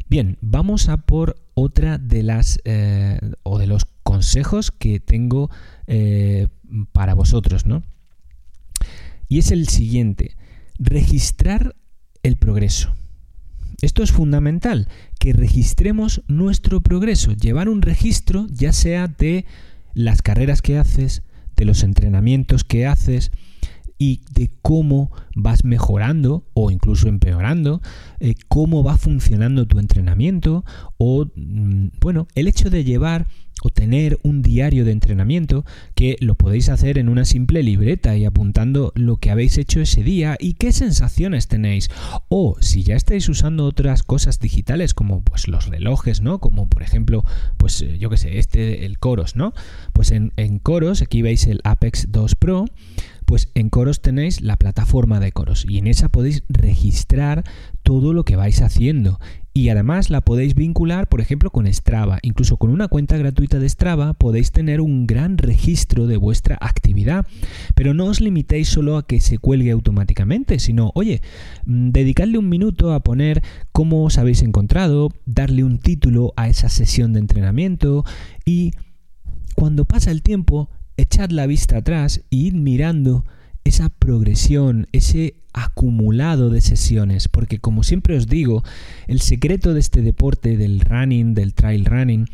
[0.08, 5.50] Bien, vamos a por otra de las eh, o de los consejos que tengo
[5.86, 6.46] eh,
[6.92, 7.82] para vosotros, ¿no?
[9.28, 10.36] Y es el siguiente
[10.78, 11.76] registrar
[12.22, 12.94] el progreso.
[13.82, 19.44] Esto es fundamental, que registremos nuestro progreso, llevar un registro ya sea de
[19.92, 21.22] las carreras que haces,
[21.56, 23.30] de los entrenamientos que haces
[23.98, 27.80] y de cómo vas mejorando o incluso empeorando,
[28.20, 30.64] eh, cómo va funcionando tu entrenamiento
[30.98, 33.26] o, mm, bueno, el hecho de llevar
[33.70, 38.92] tener un diario de entrenamiento que lo podéis hacer en una simple libreta y apuntando
[38.94, 41.88] lo que habéis hecho ese día y qué sensaciones tenéis.
[42.28, 46.38] O si ya estáis usando otras cosas digitales como pues los relojes, ¿no?
[46.38, 47.24] Como por ejemplo,
[47.56, 49.52] pues eh, yo que sé, este, el Coros, ¿no?
[49.92, 52.66] Pues en, en Coros, aquí veis el Apex 2 Pro,
[53.26, 57.44] pues en Coros tenéis la plataforma de Coros y en esa podéis registrar
[57.82, 59.18] todo lo que vais haciendo
[59.56, 62.18] y además la podéis vincular, por ejemplo, con Strava.
[62.20, 67.26] Incluso con una cuenta gratuita de Strava podéis tener un gran registro de vuestra actividad.
[67.74, 71.22] Pero no os limitéis solo a que se cuelgue automáticamente, sino, oye,
[71.64, 73.42] mm, dedicadle un minuto a poner
[73.72, 78.04] cómo os habéis encontrado, darle un título a esa sesión de entrenamiento
[78.44, 78.72] y
[79.54, 83.24] cuando pasa el tiempo, echad la vista atrás y id mirando
[83.66, 88.62] esa progresión, ese acumulado de sesiones, porque como siempre os digo,
[89.06, 92.26] el secreto de este deporte, del running, del trail running,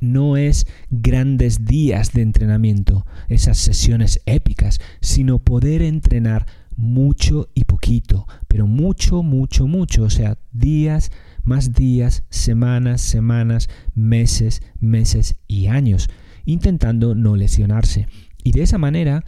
[0.00, 8.26] no es grandes días de entrenamiento, esas sesiones épicas, sino poder entrenar mucho y poquito,
[8.48, 11.12] pero mucho, mucho, mucho, o sea, días,
[11.44, 16.08] más días, semanas, semanas, meses, meses y años,
[16.44, 18.08] intentando no lesionarse.
[18.42, 19.24] Y de esa manera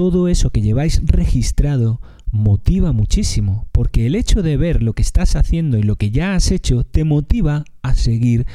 [0.00, 5.36] todo eso que lleváis registrado motiva muchísimo, porque el hecho de ver lo que estás
[5.36, 8.46] haciendo y lo que ya has hecho te motiva a seguir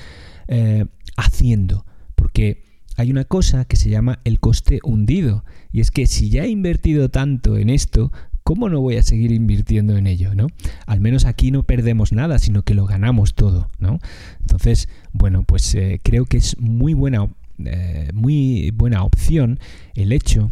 [0.48, 2.64] eh, haciendo, porque
[2.98, 6.50] hay una cosa que se llama el coste hundido, y es que si ya he
[6.50, 10.34] invertido tanto en esto, ¿cómo no voy a seguir invirtiendo en ello?
[10.34, 10.48] ¿no?
[10.88, 14.00] Al menos aquí no perdemos nada, sino que lo ganamos todo, ¿no?
[14.42, 17.30] Entonces, bueno, pues eh, creo que es muy buena,
[17.60, 19.60] eh, muy buena opción
[19.94, 20.50] el hecho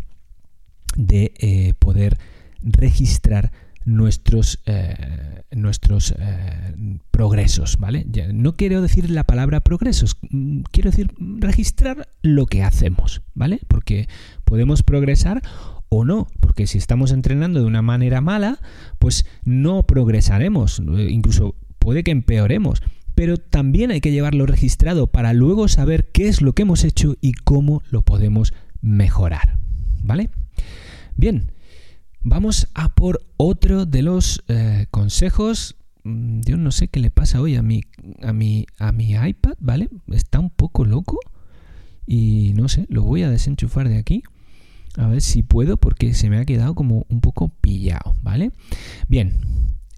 [0.95, 2.17] de eh, poder
[2.61, 3.51] registrar
[3.85, 6.75] nuestros, eh, nuestros eh,
[7.11, 8.05] progresos, ¿vale?
[8.33, 13.59] no quiero decir la palabra progresos, mm, quiero decir registrar lo que hacemos, ¿vale?
[13.67, 14.07] Porque
[14.45, 15.41] podemos progresar
[15.89, 18.59] o no, porque si estamos entrenando de una manera mala,
[18.99, 22.81] pues no progresaremos, incluso puede que empeoremos,
[23.15, 27.15] pero también hay que llevarlo registrado para luego saber qué es lo que hemos hecho
[27.21, 29.57] y cómo lo podemos mejorar,
[30.03, 30.29] ¿vale?
[31.15, 31.51] Bien,
[32.21, 35.75] vamos a por otro de los eh, consejos.
[36.03, 37.81] Mm, yo no sé qué le pasa hoy a mi,
[38.21, 39.89] a, mi, a mi iPad, ¿vale?
[40.11, 41.19] Está un poco loco
[42.05, 44.23] y no sé, lo voy a desenchufar de aquí.
[44.97, 48.51] A ver si puedo porque se me ha quedado como un poco pillado, ¿vale?
[49.07, 49.39] Bien,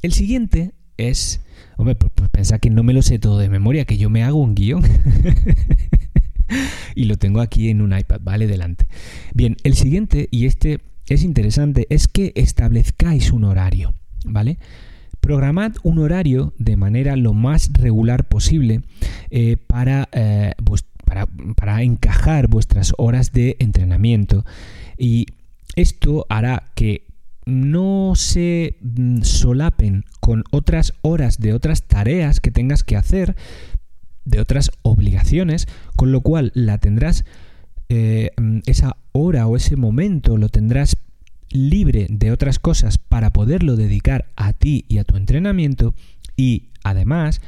[0.01, 1.41] el siguiente es...
[1.77, 4.23] Hombre, pues, pues pensar que no me lo sé todo de memoria, que yo me
[4.23, 4.83] hago un guion.
[6.95, 8.47] y lo tengo aquí en un iPad, ¿vale?
[8.47, 8.87] Delante.
[9.33, 13.93] Bien, el siguiente, y este es interesante es que establezcáis un horario,
[14.25, 14.57] ¿vale?
[15.19, 18.81] Programad un horario de manera lo más regular posible
[19.29, 20.53] eh, para, eh,
[21.05, 24.45] para, para encajar vuestras horas de entrenamiento
[24.97, 25.27] y
[25.75, 27.05] esto hará que
[27.45, 33.35] no se mm, solapen con otras horas de otras tareas que tengas que hacer,
[34.25, 37.25] de otras obligaciones, con lo cual la tendrás
[37.89, 40.97] eh, mm, esa hora o ese momento lo tendrás
[41.49, 45.93] libre de otras cosas para poderlo dedicar a ti y a tu entrenamiento
[46.35, 47.41] y además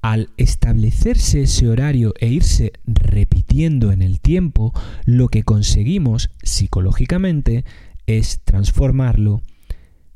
[0.00, 4.74] al establecerse ese horario e irse repitiendo en el tiempo,
[5.06, 7.64] lo que conseguimos psicológicamente
[8.06, 9.40] es transformarlo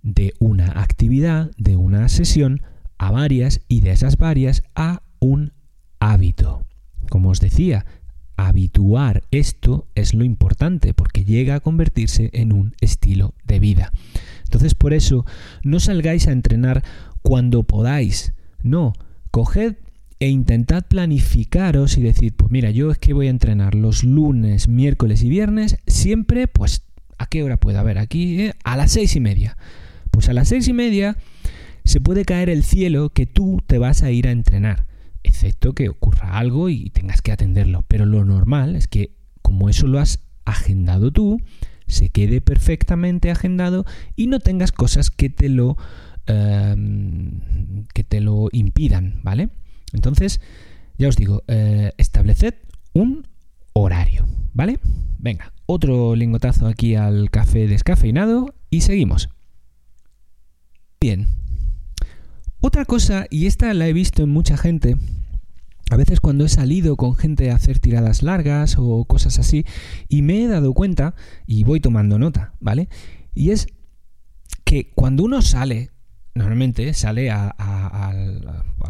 [0.03, 2.63] de una actividad, de una sesión,
[2.99, 5.53] a varias y de esas varias a un
[6.01, 6.67] hábito.
[7.09, 7.87] Como os decía,
[8.39, 13.93] habituar esto es lo importante porque llega a convertirse en un estilo de vida.
[14.45, 15.27] Entonces por eso
[15.65, 16.85] no salgáis a entrenar
[17.21, 18.95] cuando podáis, no,
[19.33, 19.75] coged
[20.21, 24.69] e intentad planificaros y decir, pues mira, yo es que voy a entrenar los lunes,
[24.69, 26.83] miércoles y viernes, siempre, pues,
[27.19, 27.81] ¿a qué hora puedo?
[27.81, 29.57] haber aquí, eh, a las seis y media.
[30.11, 31.17] Pues a las seis y media
[31.85, 34.87] se puede caer el cielo que tú te vas a ir a entrenar
[35.23, 37.85] excepto que ocurra algo y tengas que atenderlo.
[37.89, 41.41] Pero lo normal es que como eso lo has agendado tú,
[41.87, 45.77] se quede perfectamente agendado y no tengas cosas que te lo
[46.27, 49.49] em, que te lo impidan, ¿vale?
[49.93, 50.41] Entonces,
[50.99, 52.55] ya os digo, eh, estableced
[52.93, 53.27] un
[53.73, 54.79] horario, ¿vale?
[55.19, 59.31] Venga, otro lingotazo aquí al café descafeinado y seguimos.
[61.01, 61.27] Bien.
[62.61, 64.97] Otra cosa, y esta la he visto en mucha gente,
[65.91, 69.65] a veces cuando he salido con gente a hacer tiradas largas o cosas así,
[70.09, 71.15] y me he dado cuenta,
[71.47, 72.89] y voy tomando nota, ¿vale?
[73.33, 73.69] Y es
[74.65, 75.91] que cuando uno sale,
[76.35, 78.45] normalmente sale al,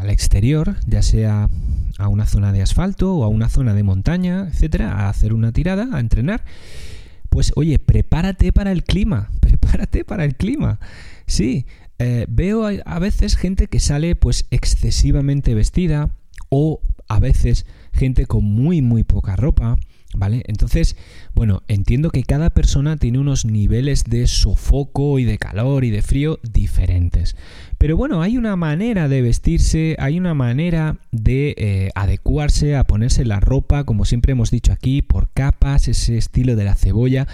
[0.09, 1.51] exterior, ya sea
[1.99, 5.53] a una zona de asfalto o a una zona de montaña, etcétera, a hacer una
[5.53, 6.43] tirada, a entrenar,
[7.29, 10.81] pues oye, prepárate para el clima, prepárate para el clima.
[11.27, 11.67] Sí,
[11.99, 16.11] eh, veo a, veces gente que sale pues excesivamente vestida
[16.49, 19.77] o a veces gente con muy muy poca ropa,
[20.15, 20.45] ¿vale?
[20.47, 20.97] Entonces,
[21.35, 26.03] bueno, entiendo que cada persona tiene unos niveles de sofoco y de calor y de
[26.03, 27.35] frío diferentes.
[27.79, 33.25] Pero bueno, hay una manera de vestirse, hay una manera de eh, adecuarse a ponerse
[33.25, 37.27] la ropa, como siempre hemos dicho aquí, por capas, ese estilo de la cebolla,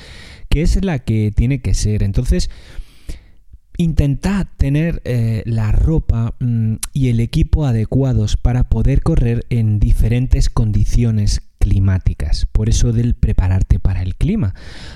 [0.49, 2.03] que es la que tiene que ser.
[2.03, 2.51] Entonces,
[3.77, 10.49] Intentad tener eh, la ropa mm, y el equipo adecuados para poder correr en diferentes
[10.49, 12.47] condiciones climáticas.
[12.53, 14.55] Por eso del prepararte para el clima.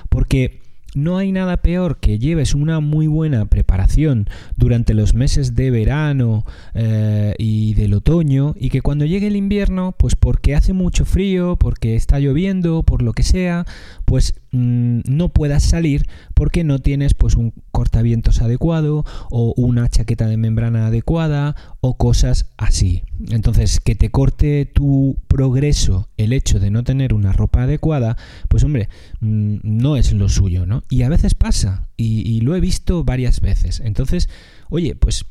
[0.09, 5.70] Porque no hay nada peor que lleves una muy buena preparación durante los meses de
[5.70, 11.05] verano eh, y del otoño y que cuando llegue el invierno, pues porque hace mucho
[11.05, 13.66] frío, porque está lloviendo, por lo que sea,
[14.05, 20.26] pues mm, no puedas salir porque no tienes pues un cortavientos adecuado o una chaqueta
[20.26, 23.05] de membrana adecuada o cosas así.
[23.30, 28.16] Entonces, que te corte tu progreso el hecho de no tener una ropa adecuada,
[28.49, 28.89] pues hombre,
[29.20, 30.78] mm, no es lo suyo, ¿no?
[30.89, 33.81] Y a veces pasa, y, lo he visto varias veces.
[33.81, 34.29] Entonces,
[34.70, 35.26] oye, pues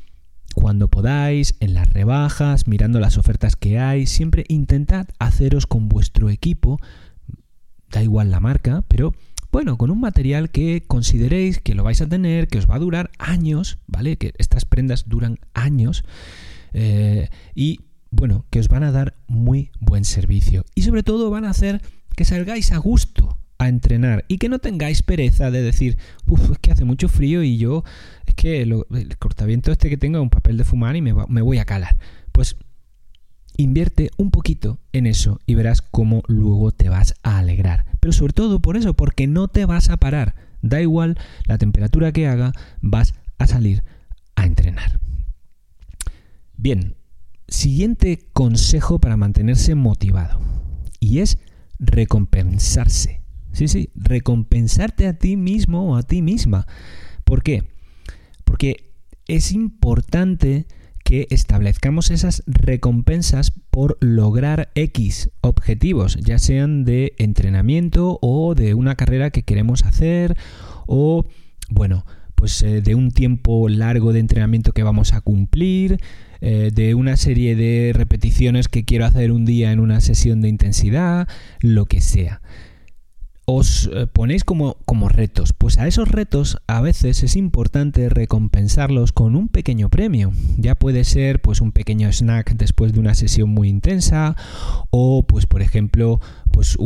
[0.54, 6.30] cuando podáis, en las rebajas, mirando las ofertas que hay, siempre intentad haceros con vuestro
[6.30, 6.80] equipo
[7.90, 9.14] da igual la marca, pero
[9.50, 12.80] bueno, con un material que consideréis que lo vais a tener, que os va a
[12.80, 14.16] durar años, ¿vale?
[14.18, 16.04] Que estas prendas duran años
[16.72, 17.80] eh, y
[18.10, 21.82] bueno, que os van a dar muy buen servicio y sobre todo van a hacer
[22.16, 26.58] que salgáis a gusto a entrenar y que no tengáis pereza de decir, uff, es
[26.58, 27.84] que hace mucho frío y yo,
[28.26, 28.84] es que el
[29.18, 31.96] cortaviento este que tengo es un papel de fumar y me voy a calar.
[32.32, 32.56] Pues
[33.60, 37.86] Invierte un poquito en eso y verás cómo luego te vas a alegrar.
[37.98, 40.36] Pero sobre todo por eso, porque no te vas a parar.
[40.62, 42.52] Da igual la temperatura que haga,
[42.82, 43.82] vas a salir
[44.36, 45.00] a entrenar.
[46.56, 46.94] Bien,
[47.48, 50.40] siguiente consejo para mantenerse motivado.
[51.00, 51.38] Y es
[51.80, 53.22] recompensarse.
[53.52, 56.66] Sí, sí, recompensarte a ti mismo o a ti misma.
[57.24, 57.64] ¿Por qué?
[58.44, 58.92] Porque
[59.26, 60.66] es importante
[61.04, 68.94] que establezcamos esas recompensas por lograr X objetivos, ya sean de entrenamiento o de una
[68.94, 70.36] carrera que queremos hacer
[70.86, 71.24] o,
[71.70, 75.98] bueno, pues eh, de un tiempo largo de entrenamiento que vamos a cumplir,
[76.40, 80.48] eh, de una serie de repeticiones que quiero hacer un día en una sesión de
[80.48, 81.26] intensidad,
[81.60, 82.42] lo que sea
[83.50, 85.54] os eh, ponéis como, como retos.
[85.56, 90.32] Pues a esos retos a veces es importante recompensarlos con un pequeño premio.
[90.58, 94.36] Ya puede ser pues un pequeño snack después de una sesión muy intensa
[94.90, 96.20] o pues por ejemplo
[96.58, 96.76] pues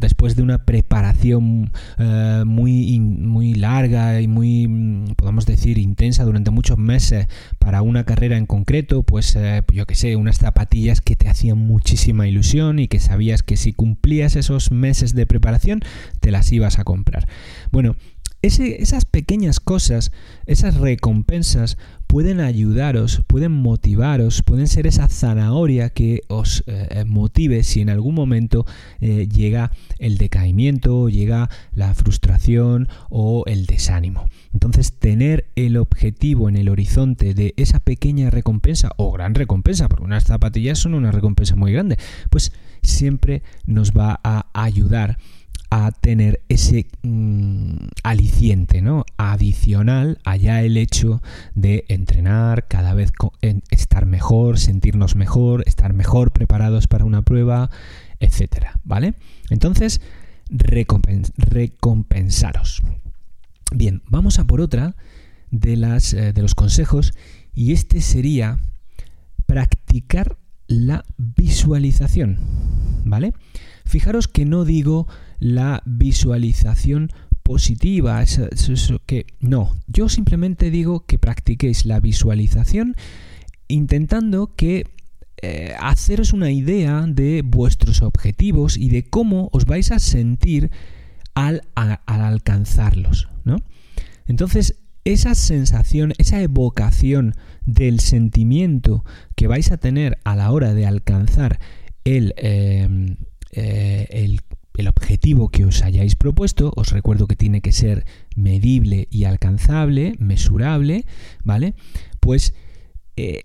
[0.00, 6.78] después de una preparación eh, muy, muy larga y muy, podemos decir, intensa durante muchos
[6.78, 7.28] meses
[7.58, 11.58] para una carrera en concreto, pues eh, yo que sé, unas zapatillas que te hacían
[11.58, 15.80] muchísima ilusión y que sabías que si cumplías esos meses de preparación
[16.20, 17.28] te las ibas a comprar.
[17.70, 17.96] Bueno,
[18.46, 20.12] esas pequeñas cosas,
[20.46, 21.76] esas recompensas,
[22.06, 28.14] pueden ayudaros, pueden motivaros, pueden ser esa zanahoria que os eh, motive si en algún
[28.14, 28.64] momento
[29.00, 34.28] eh, llega el decaimiento, llega la frustración o el desánimo.
[34.52, 40.04] Entonces, tener el objetivo en el horizonte de esa pequeña recompensa o gran recompensa, porque
[40.04, 41.98] unas zapatillas son una recompensa muy grande,
[42.30, 45.18] pues siempre nos va a ayudar
[45.70, 49.04] a tener ese mm, aliciente, ¿no?
[49.16, 51.22] Adicional allá el hecho
[51.54, 53.12] de entrenar, cada vez
[53.70, 57.70] estar mejor, sentirnos mejor, estar mejor preparados para una prueba,
[58.20, 59.14] etcétera, ¿vale?
[59.50, 60.00] Entonces,
[60.48, 62.82] recompensaros.
[63.74, 64.94] Bien, vamos a por otra
[65.50, 67.12] de, las, eh, de los consejos
[67.52, 68.60] y este sería
[69.46, 70.36] practicar
[70.68, 72.38] la visualización,
[73.04, 73.32] ¿vale?
[73.84, 75.06] Fijaros que no digo
[75.38, 77.10] la visualización
[77.42, 78.48] positiva, eso,
[79.06, 82.96] que no, yo simplemente digo que practiquéis la visualización
[83.68, 84.88] intentando que
[85.42, 90.70] eh, haceros una idea de vuestros objetivos y de cómo os vais a sentir
[91.34, 93.58] al, al alcanzarlos, ¿no?
[94.26, 94.74] Entonces,
[95.06, 97.34] esa sensación, esa evocación
[97.64, 99.04] del sentimiento
[99.36, 101.60] que vais a tener a la hora de alcanzar
[102.02, 103.16] el, eh,
[103.52, 104.40] eh, el,
[104.88, 108.04] objetivo que os hayáis propuesto, os recuerdo que tiene que ser
[108.34, 111.06] medible y alcanzable, mesurable,
[111.44, 111.74] ¿vale?
[112.20, 112.52] Pues
[113.16, 113.44] eh,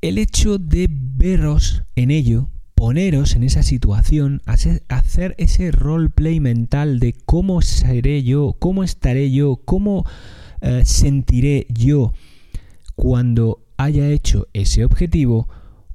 [0.00, 7.12] el hecho de veros en ello poneros en esa situación, hacer ese roleplay mental de
[7.12, 10.04] cómo seré yo, cómo estaré yo, cómo
[10.62, 12.12] eh, sentiré yo
[12.94, 15.48] cuando haya hecho ese objetivo,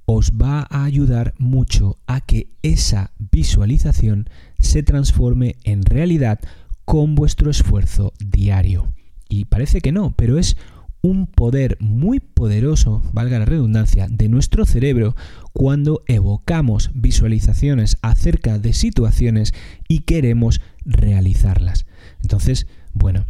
[0.06, 6.40] os va a ayudar mucho a que esa visualización se transforme en realidad
[6.86, 8.94] con vuestro esfuerzo diario.
[9.30, 10.58] Y parece que no, pero es
[11.02, 15.16] un poder muy poderoso, valga la redundancia, de nuestro cerebro
[15.54, 19.54] cuando evocamos visualizaciones acerca de situaciones
[19.88, 21.86] y queremos realizarlas.
[22.22, 23.28] Entonces, bueno,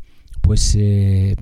[0.48, 1.36] pues eh,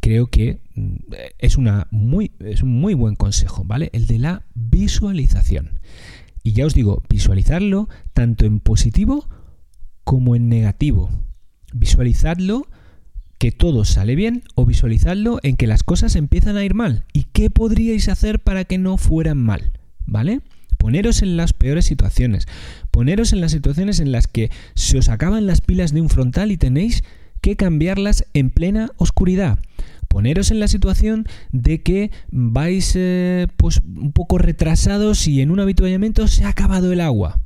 [0.00, 0.94] creo que mm,
[1.38, 3.90] es, una muy, es un muy buen consejo, ¿vale?
[3.92, 5.80] El de la visualización.
[6.44, 9.28] Y ya os digo, visualizarlo tanto en positivo
[10.04, 11.10] como en negativo.
[11.72, 12.68] Visualizadlo
[13.38, 17.02] que todo sale bien o visualizadlo en que las cosas empiezan a ir mal.
[17.12, 19.72] ¿Y qué podríais hacer para que no fueran mal?
[20.06, 20.42] ¿Vale?
[20.78, 22.46] Poneros en las peores situaciones.
[22.92, 26.52] Poneros en las situaciones en las que se os acaban las pilas de un frontal
[26.52, 27.02] y tenéis
[27.44, 29.58] que cambiarlas en plena oscuridad.
[30.08, 35.60] Poneros en la situación de que vais eh, pues, un poco retrasados y en un
[35.60, 37.42] habituallamiento se ha acabado el agua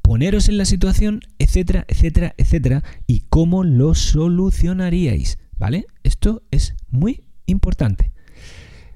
[0.00, 5.84] poneros en la situación, etcétera, etcétera, etcétera, y cómo lo solucionaríais, ¿vale?
[6.02, 8.10] Esto es muy importante.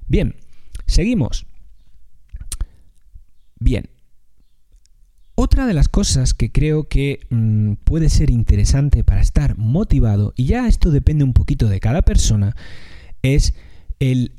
[0.08, 0.34] Bien,
[0.86, 1.44] seguimos.
[3.60, 3.91] Bien.
[5.44, 10.44] Otra de las cosas que creo que mm, puede ser interesante para estar motivado, y
[10.44, 12.54] ya esto depende un poquito de cada persona,
[13.22, 13.52] es
[13.98, 14.36] el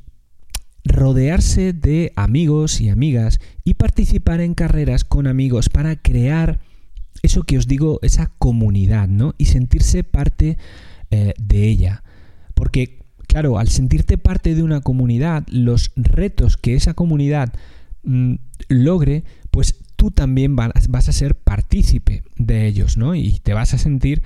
[0.86, 6.62] rodearse de amigos y amigas y participar en carreras con amigos para crear
[7.22, 9.36] eso que os digo, esa comunidad, ¿no?
[9.38, 10.58] Y sentirse parte
[11.12, 12.01] eh, de ella.
[12.54, 17.51] Porque, claro, al sentirte parte de una comunidad, los retos que esa comunidad
[18.04, 18.36] mm,
[18.70, 23.16] logre, pues tú también vas a ser partícipe de ellos, ¿no?
[23.16, 24.22] Y te vas a sentir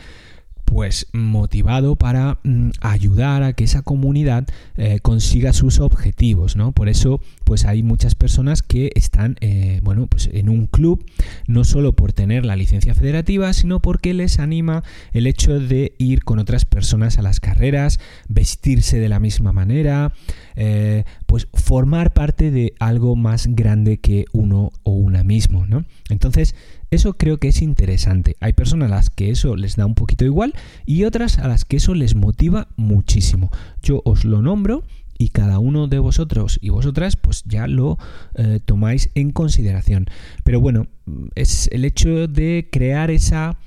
[0.66, 6.72] pues motivado para mm, ayudar a que esa comunidad eh, consiga sus objetivos, ¿no?
[6.72, 11.06] Por eso, pues hay muchas personas que están, eh, bueno, pues en un club,
[11.48, 16.24] no solo por tener la licencia federativa, sino porque les anima el hecho de ir
[16.24, 20.12] con otras personas a las carreras, vestirse de la misma manera,
[20.56, 25.86] eh, pues formar parte de algo más grande que uno o una mismo, ¿no?
[26.10, 26.56] Entonces,
[26.90, 28.38] eso creo que es interesante.
[28.40, 30.54] Hay personas a las que eso les da un poquito igual
[30.86, 33.52] y otras a las que eso les motiva muchísimo.
[33.84, 34.84] Yo os lo nombro
[35.18, 37.98] y cada uno de vosotros y vosotras pues ya lo
[38.36, 40.06] eh, tomáis en consideración.
[40.46, 40.88] Pero bueno,
[41.36, 43.58] es el hecho de crear esa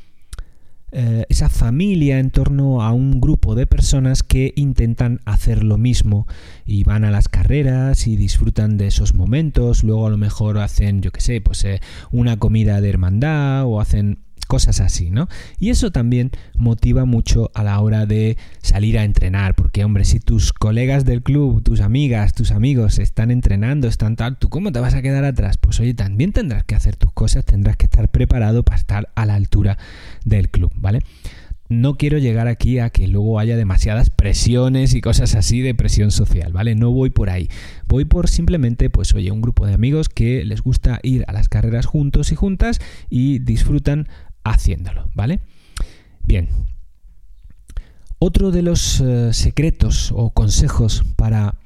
[0.92, 6.26] eh, esa familia en torno a un grupo de personas que intentan hacer lo mismo
[6.66, 11.00] y van a las carreras y disfrutan de esos momentos, luego a lo mejor hacen,
[11.00, 11.80] yo qué sé, pues eh,
[12.10, 15.28] una comida de hermandad o hacen cosas así, ¿no?
[15.58, 20.20] Y eso también motiva mucho a la hora de salir a entrenar, porque hombre, si
[20.20, 24.80] tus colegas del club, tus amigas, tus amigos están entrenando, están tal, ¿tú cómo te
[24.80, 25.56] vas a quedar atrás?
[25.56, 29.26] Pues oye, también tendrás que hacer tus cosas, tendrás que estar preparado para estar a
[29.26, 29.78] la altura
[30.24, 31.00] del club, ¿vale?
[31.70, 36.10] no quiero llegar aquí a que luego haya demasiadas presiones y cosas así de presión
[36.10, 36.74] social, ¿vale?
[36.74, 37.48] No voy por ahí.
[37.86, 41.48] Voy por simplemente, pues oye, un grupo de amigos que les gusta ir a las
[41.48, 44.08] carreras juntos y juntas y disfrutan
[44.44, 45.40] haciéndolo, ¿vale?
[46.24, 46.48] Bien.
[48.18, 51.56] Otro de los eh, secretos o consejos para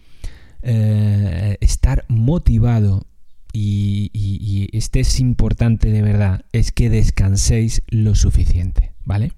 [0.62, 3.06] eh, estar motivado
[3.52, 9.32] y, y, este es importante de verdad, es que descanséis lo suficiente, ¿vale?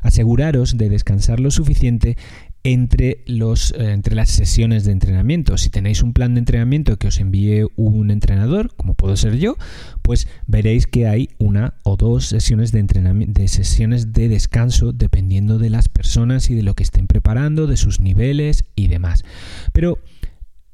[0.00, 2.16] Aseguraros de descansar lo suficiente
[2.64, 5.58] eh, entre las sesiones de entrenamiento.
[5.58, 9.56] Si tenéis un plan de entrenamiento que os envíe un entrenador, como puedo ser yo,
[10.02, 15.88] pues veréis que hay una o dos sesiones de sesiones de descanso, dependiendo de las
[15.88, 19.24] personas y de lo que estén preparando, de sus niveles y demás.
[19.72, 19.98] Pero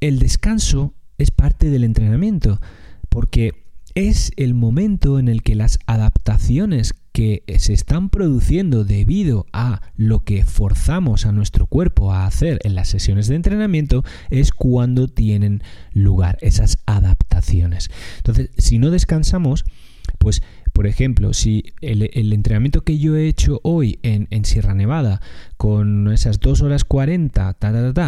[0.00, 2.60] el descanso es parte del entrenamiento,
[3.08, 3.67] porque
[3.98, 10.20] es el momento en el que las adaptaciones que se están produciendo debido a lo
[10.20, 15.64] que forzamos a nuestro cuerpo a hacer en las sesiones de entrenamiento es cuando tienen
[15.92, 17.90] lugar esas adaptaciones.
[18.18, 19.64] Entonces, si no descansamos,
[20.18, 20.42] pues
[20.72, 25.20] por ejemplo, si el, entrenamiento que yo he hecho hoy en, Sierra Nevada
[25.56, 27.56] con esas 2 horas 40,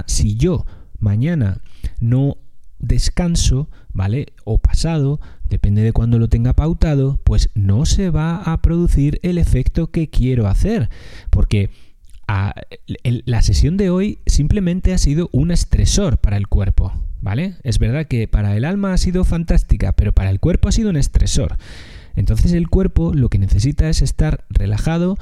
[0.07, 0.66] si yo
[1.01, 1.62] mañana
[1.99, 2.36] no
[2.78, 4.28] descanso, ¿vale?
[4.45, 5.20] O pasado,
[5.51, 10.09] depende de cuándo lo tenga pautado, pues no se va a producir el efecto que
[10.09, 10.88] quiero hacer.
[11.28, 11.68] Porque
[13.24, 17.57] la sesión de hoy simplemente ha sido un estresor para el cuerpo, ¿vale?
[17.64, 20.90] Es verdad que para el alma ha sido fantástica, pero para el cuerpo ha sido
[20.90, 21.57] un estresor.
[22.14, 25.16] Entonces el cuerpo lo que necesita es estar relajado,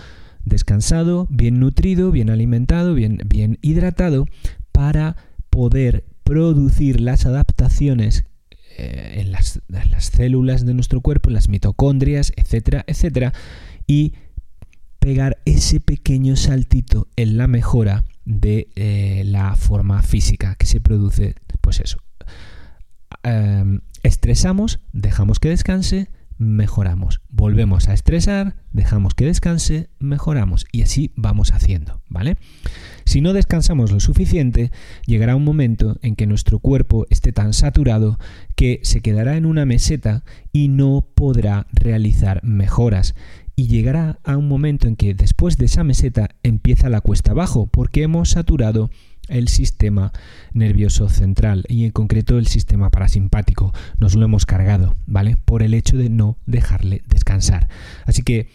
[0.45, 4.27] descansado, bien nutrido, bien alimentado, bien, bien hidratado,
[4.73, 5.17] para
[5.49, 8.25] poder producir las adaptaciones
[8.79, 9.61] eh, en, las,
[9.99, 13.33] células de nuestro cuerpo, en las mitocondrias, etcétera, etcétera,
[13.87, 14.15] y
[14.99, 21.35] pegar ese pequeño saltito en la mejora de eh, la forma física que se produce,
[21.61, 21.99] pues eso.
[24.03, 26.09] Estresamos, dejamos que descanse,
[26.39, 27.21] mejoramos.
[27.29, 30.67] Volvemos a estresar, dejamos que descanse, mejoramos.
[30.73, 32.37] Y así vamos haciendo, ¿vale?
[33.05, 34.71] Si no descansamos lo suficiente,
[35.07, 38.19] llegará un momento en que nuestro cuerpo esté tan saturado
[38.55, 43.15] que se quedará en una meseta y no podrá realizar mejoras.
[43.57, 47.67] Y llegará a un momento en que después de esa meseta empieza la cuesta abajo,
[47.67, 48.91] porque hemos saturado
[49.29, 50.13] el sistema
[50.53, 53.73] nervioso central y en concreto el sistema parasimpático.
[53.99, 55.37] Nos lo hemos cargado, ¿vale?
[55.45, 57.69] Por el hecho de no dejarle descansar.
[58.07, 58.49] Así que,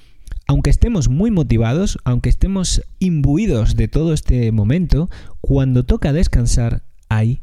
[0.48, 5.10] aunque estemos muy motivados, aunque estemos imbuidos de todo este momento,
[5.42, 7.42] cuando toca descansar, hay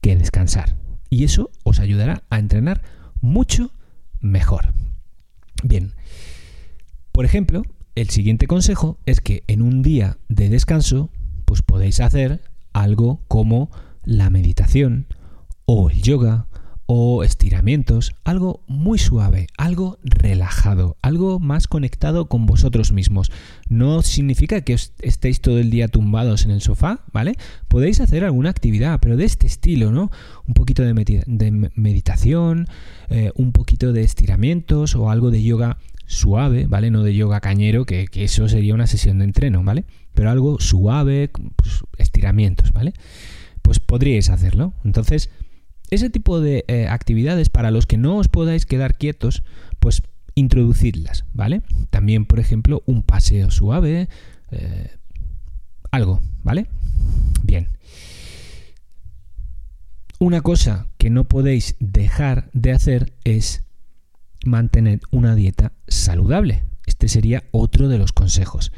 [0.00, 0.76] que descansar.
[1.08, 2.82] Y eso os ayudará a entrenar
[3.20, 3.72] mucho
[4.20, 4.74] mejor.
[5.62, 5.92] Bien.
[7.12, 7.62] Por ejemplo,
[7.94, 11.10] el siguiente consejo es que en un día de descanso,
[11.44, 12.42] pues podéis hacer
[12.74, 13.70] algo como
[14.04, 15.06] la meditación
[15.64, 16.46] o el yoga
[16.86, 23.32] o estiramientos, algo muy suave, algo relajado, algo más conectado con vosotros mismos.
[23.68, 27.36] No significa que estéis todo el día tumbados en el sofá, ¿vale?
[27.68, 30.10] Podéis hacer alguna actividad, pero de este estilo, ¿no?
[30.46, 32.66] Un poquito de, meditación,
[33.08, 36.90] eh, un poquito de estiramientos o algo de yoga suave, ¿vale?
[36.90, 39.84] No de yoga cañero, que, eso sería una sesión de entreno, ¿vale?
[40.12, 42.92] Pero algo suave, pues, estiramientos, ¿vale?
[43.62, 44.74] Pues podríais hacerlo.
[44.84, 45.30] Entonces,
[45.90, 49.42] ese tipo de eh, actividades para los que no os podáis quedar quietos,
[49.78, 50.02] pues
[50.34, 51.62] introducidlas, ¿vale?
[51.90, 54.08] También, por ejemplo, un paseo suave,
[54.50, 54.90] eh,
[55.90, 56.66] algo, ¿vale?
[57.42, 57.68] Bien.
[60.18, 63.64] Una cosa que no podéis dejar de hacer es
[64.44, 66.64] mantener una dieta saludable.
[66.86, 68.72] Este sería otro de los consejos.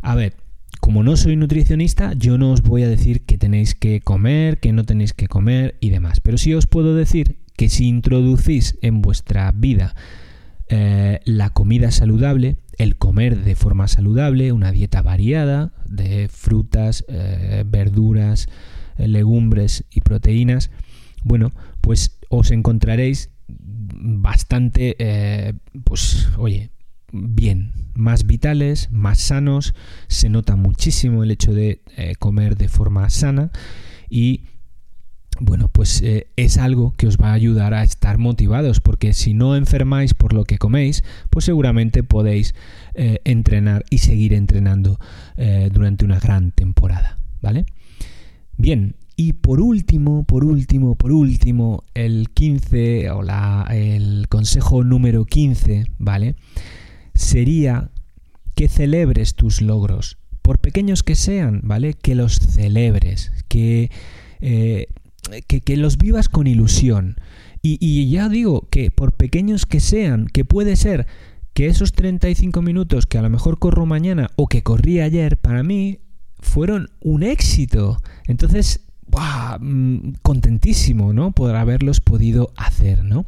[0.00, 0.34] A ver,
[0.88, 4.72] como no soy nutricionista, yo no os voy a decir que tenéis que comer, que
[4.72, 6.20] no tenéis que comer y demás.
[6.20, 9.94] Pero sí os puedo decir que si introducís en vuestra vida
[10.70, 17.64] eh, la comida saludable, el comer de forma saludable, una dieta variada de frutas, eh,
[17.66, 18.48] verduras,
[18.96, 20.70] eh, legumbres y proteínas,
[21.22, 24.96] bueno, pues os encontraréis bastante,
[25.84, 26.70] pues oye,
[27.12, 29.74] bien, más vitales, más sanos,
[30.08, 33.50] se nota muchísimo el hecho de eh, comer de forma sana
[34.08, 34.44] y
[35.40, 39.34] bueno, pues eh, es algo que os va a ayudar a estar motivados, porque si
[39.34, 42.54] no enfermáis por lo que coméis, pues seguramente podéis
[42.94, 44.98] entrenar y seguir entrenando
[45.70, 47.66] durante una gran temporada, ¿vale?
[48.56, 55.24] Bien, y por último, por último, por último, el 15 o la, el consejo número
[55.24, 56.36] 15, ¿vale?
[57.18, 57.90] Sería
[58.54, 61.94] que celebres tus logros, por pequeños que sean, ¿vale?
[61.94, 63.90] Que los celebres, que,
[64.40, 64.86] eh,
[65.46, 67.16] que, los vivas con ilusión.
[67.60, 71.06] Y, ya digo que por pequeños que sean, que puede ser
[71.54, 75.62] que esos 35 minutos que a lo mejor corro mañana o que corrí ayer, para
[75.62, 75.98] mí
[76.38, 78.00] fueron un éxito.
[78.26, 78.88] Entonces,
[79.60, 81.32] Mm, contentísimo, ¿no?
[81.32, 83.24] Por haberlos podido hacer, ¿no?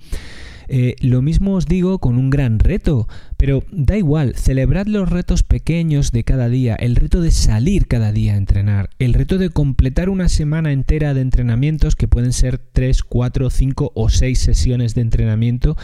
[0.72, 5.42] Eh, lo mismo os digo con un gran reto, pero da igual, celebrad los retos
[5.42, 9.50] pequeños de cada día, el reto de salir cada día a entrenar, el reto de
[9.50, 14.94] completar una semana entera de entrenamientos que pueden ser 3, 4, 5 o 6 sesiones
[14.94, 15.76] de entrenamiento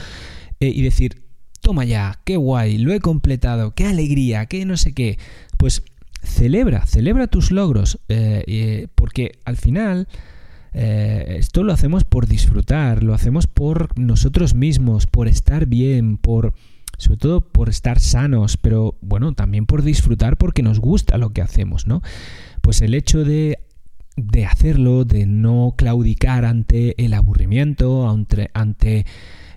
[0.60, 1.24] eh, y decir,
[1.60, 5.18] toma ya, qué guay, lo he completado, qué alegría, qué no sé qué.
[5.56, 5.82] Pues
[6.22, 10.06] celebra, celebra tus logros, eh, porque al final
[10.72, 16.54] eh, esto lo hacemos por disfrutar, lo hacemos por nosotros mismos, por estar bien, por
[16.98, 21.42] sobre todo por estar sanos, pero bueno, también por disfrutar porque nos gusta lo que
[21.42, 22.00] hacemos, ¿no?
[22.62, 23.58] Pues el hecho de,
[24.16, 29.04] de hacerlo, de no claudicar ante el aburrimiento, ante,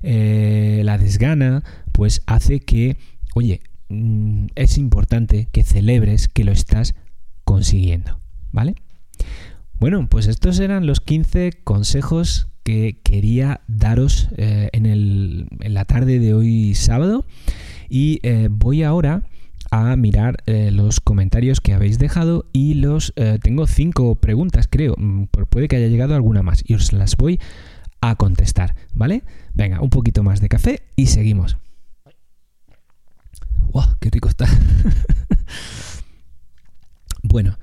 [0.01, 2.97] eh, la desgana, pues hace que,
[3.35, 6.93] oye, Mm, es importante que celebres que lo estás
[7.43, 8.19] consiguiendo,
[8.51, 8.75] ¿vale?
[9.79, 16.33] Bueno, pues estos eran los 15 consejos que quería daros eh, en, la tarde de
[16.33, 17.25] hoy sábado
[17.87, 19.23] y eh, voy ahora
[19.71, 24.95] a mirar eh, los comentarios que habéis dejado y los tengo cinco preguntas, creo.
[24.97, 27.39] Mm, puede que haya llegado alguna más y os las voy
[28.01, 29.23] a contestar, ¿vale?
[29.53, 31.57] Venga, un poquito más de café y seguimos.
[33.71, 33.95] ¡Wow!
[34.01, 34.45] ¡Qué rico está!
[37.23, 37.57] bueno,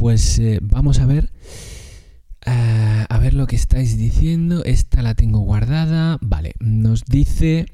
[0.00, 1.30] pues eh, vamos a ver.
[2.46, 4.64] a ver lo que estáis diciendo.
[4.64, 6.16] Esta la tengo guardada.
[6.22, 7.66] Vale, nos dice.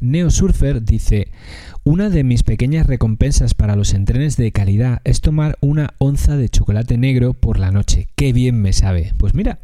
[0.00, 1.28] Neosurfer dice,
[1.84, 6.48] una de mis pequeñas recompensas para los entrenes de calidad es tomar una onza de
[6.48, 8.08] chocolate negro por la noche.
[8.16, 9.12] ¡Qué bien me sabe!
[9.16, 9.60] Pues mira,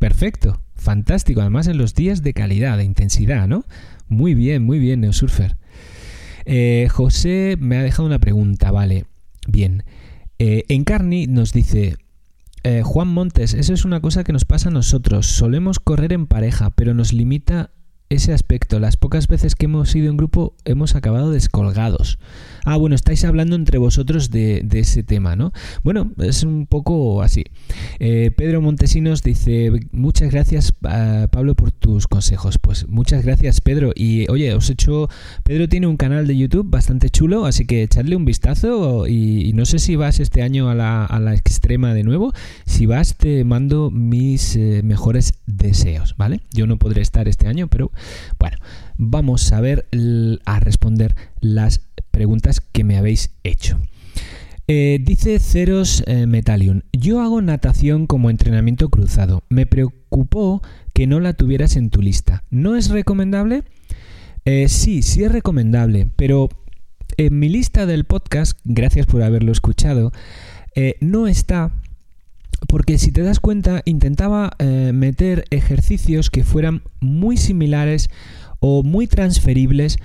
[0.00, 3.64] perfecto, fantástico, además en los días de calidad, de intensidad, ¿no?
[4.08, 5.56] Muy bien, muy bien, Neosurfer.
[6.44, 9.04] Eh, José me ha dejado una pregunta, vale.
[9.46, 9.84] Bien.
[10.44, 11.98] Eh, Encarni nos dice,
[12.64, 15.28] eh, Juan Montes, eso es una cosa que nos pasa a nosotros.
[15.28, 17.70] Solemos correr en pareja, pero nos limita
[18.08, 18.80] ese aspecto.
[18.80, 22.18] Las pocas veces que hemos ido en grupo hemos acabado descolgados.
[22.64, 25.52] Ah, bueno, estáis hablando entre vosotros de, ese tema, ¿no?
[25.82, 27.44] Bueno, es un poco así.
[27.98, 32.58] Eh, Pedro Montesinos dice, muchas gracias Pablo por tus consejos.
[32.58, 33.92] Pues muchas gracias Pedro.
[33.94, 35.08] Y oye, os he hecho...
[35.42, 39.66] Pedro tiene un canal de YouTube bastante chulo, así que echadle un vistazo y, no
[39.66, 42.32] sé si vas este año a la, extrema de nuevo.
[42.66, 46.40] Si vas, te mando mis eh, mejores deseos, ¿vale?
[46.52, 47.90] Yo no podré estar este año, pero
[48.38, 48.56] bueno,
[48.96, 49.86] vamos a ver
[50.44, 51.80] a responder las
[52.12, 53.80] preguntas que me habéis hecho.
[54.68, 56.24] Eh, dice Ceros eh,
[56.92, 59.42] yo hago natación como entrenamiento cruzado.
[59.48, 60.62] Me preocupó
[60.94, 62.44] que no la tuvieras en tu lista.
[62.50, 63.64] ¿No es recomendable?
[64.44, 66.48] Eh, sí, sí es recomendable, pero
[67.16, 70.12] en mi lista del podcast, gracias por haberlo escuchado,
[71.00, 71.70] no está
[72.66, 78.08] porque si te das cuenta intentaba meter ejercicios que fueran muy similares
[78.60, 79.98] o muy transferibles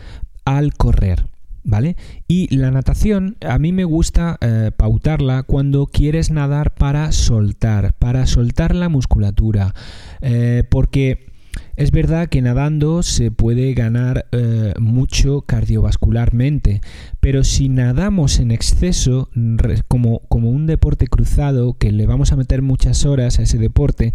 [0.44, 1.26] al correr.
[1.70, 1.98] ¿Vale?
[2.30, 8.26] Y la natación, a mí me gusta eh, pautarla cuando quieres nadar para soltar, para
[8.26, 9.76] soltar la musculatura,
[10.22, 11.28] eh, porque
[11.76, 16.80] es verdad que nadando se puede ganar eh, mucho cardiovascularmente,
[17.20, 19.30] pero si nadamos en exceso,
[19.90, 24.14] como, como un deporte cruzado, que le vamos a meter muchas horas a ese deporte,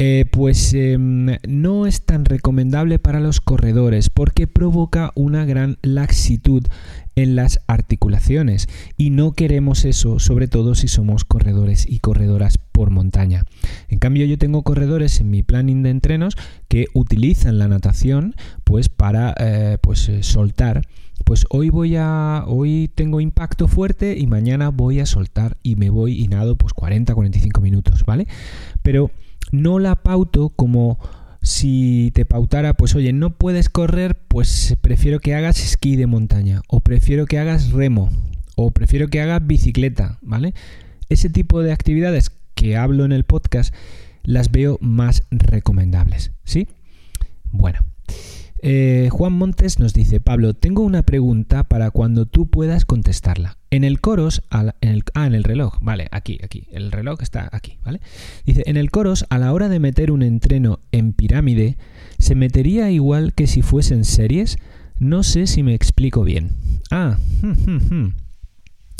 [0.00, 6.62] eh, pues em, no es tan recomendable para los corredores porque provoca una gran laxitud
[7.16, 12.90] en las articulaciones y no queremos eso, sobre todo si somos corredores y corredoras por
[12.90, 13.42] montaña.
[13.88, 16.36] En cambio, yo tengo corredores en mi planning de entrenos
[16.68, 20.82] que utilizan la natación pues para eh, pues eh, soltar
[21.24, 25.90] pues hoy voy a hoy tengo impacto fuerte y mañana voy a soltar y me
[25.90, 28.28] voy y nado pues 40 45 minutos, ¿vale?
[28.82, 29.10] Pero
[29.52, 30.98] no la pauto como
[31.42, 36.62] si te pautara, pues oye, no puedes correr, pues prefiero que hagas esquí de montaña,
[36.68, 38.10] o prefiero que hagas remo,
[38.56, 40.54] o prefiero que hagas bicicleta, ¿vale?
[41.08, 43.74] Ese tipo de actividades que hablo en el podcast
[44.24, 46.68] las veo más recomendables, ¿sí?
[47.50, 47.80] Bueno,
[48.60, 53.56] eh, Juan Montes nos dice, Pablo, tengo una pregunta para cuando tú puedas contestarla.
[53.70, 57.48] En el coros, en el, ah, en el reloj, vale, aquí, aquí, el reloj está
[57.52, 58.00] aquí, ¿vale?
[58.46, 61.76] Dice, en el coros, a la hora de meter un entreno en pirámide,
[62.18, 64.56] ¿se metería igual que si fuesen series?
[64.98, 66.52] No sé si me explico bien.
[66.90, 67.18] Ah,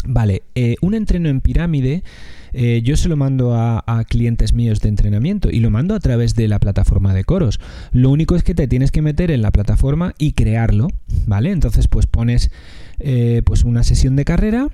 [0.06, 2.02] vale, eh, un entreno en pirámide
[2.52, 6.34] eh, yo se lo mando a, clientes míos de entrenamiento y lo mando a través
[6.34, 7.60] de la plataforma de coros.
[7.92, 10.88] Lo único es que te tienes que meter en la plataforma y crearlo,
[11.26, 11.50] ¿vale?
[11.50, 12.50] Entonces pues pones
[12.98, 14.68] eh, pues una sesión de carrera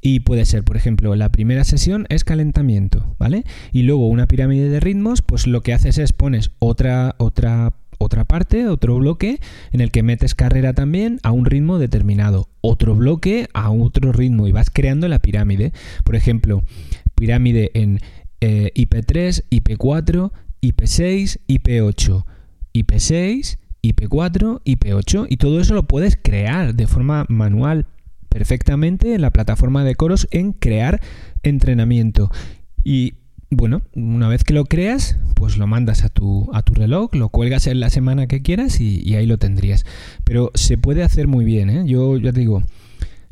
[0.00, 3.44] y puede ser, por ejemplo, la primera sesión es calentamiento, ¿vale?
[3.72, 8.24] Y luego una pirámide de ritmos, pues lo que haces es pones otra otra otra
[8.24, 9.40] parte, otro bloque
[9.72, 14.46] en el que metes carrera también a un ritmo determinado, otro bloque a otro ritmo
[14.46, 15.72] y vas creando la pirámide.
[16.04, 16.62] Por ejemplo,
[17.14, 18.00] pirámide en
[18.40, 20.30] eh, IP3, IP4,
[20.62, 22.24] IP6, IP8,
[22.72, 27.86] IP6, IP4, IP8 y todo eso lo puedes crear de forma manual
[28.28, 31.00] perfectamente en la plataforma de coros en crear
[31.42, 32.30] entrenamiento.
[32.84, 33.14] Y
[33.50, 37.28] bueno, una vez que lo creas, pues lo mandas a tu, a tu reloj, lo
[37.28, 39.84] cuelgas en la semana que quieras y, ahí lo tendrías.
[40.24, 41.84] Pero se puede hacer muy bien, ¿eh?
[41.86, 42.64] Yo ya te digo,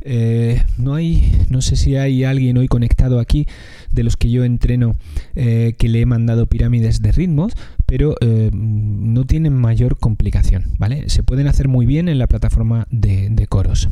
[0.03, 3.47] eh, no hay, no sé si hay alguien hoy conectado aquí
[3.91, 4.95] de los que yo entreno
[5.35, 7.55] eh, que le he mandado pirámides de ritmos,
[7.87, 11.09] pero eh, no tienen mayor complicación, ¿vale?
[11.11, 13.89] Se pueden hacer muy bien en la plataforma de, de coros.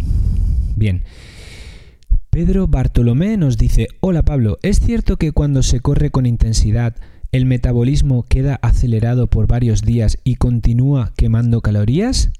[0.77, 1.03] Bien.
[2.31, 6.95] Pedro Bartolomé nos dice, hola Pablo, ¿es cierto que cuando se corre con intensidad
[7.35, 12.31] el metabolismo queda acelerado por varios días y continúa quemando calorías?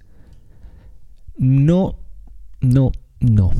[1.37, 1.97] No,
[2.61, 3.51] no, no.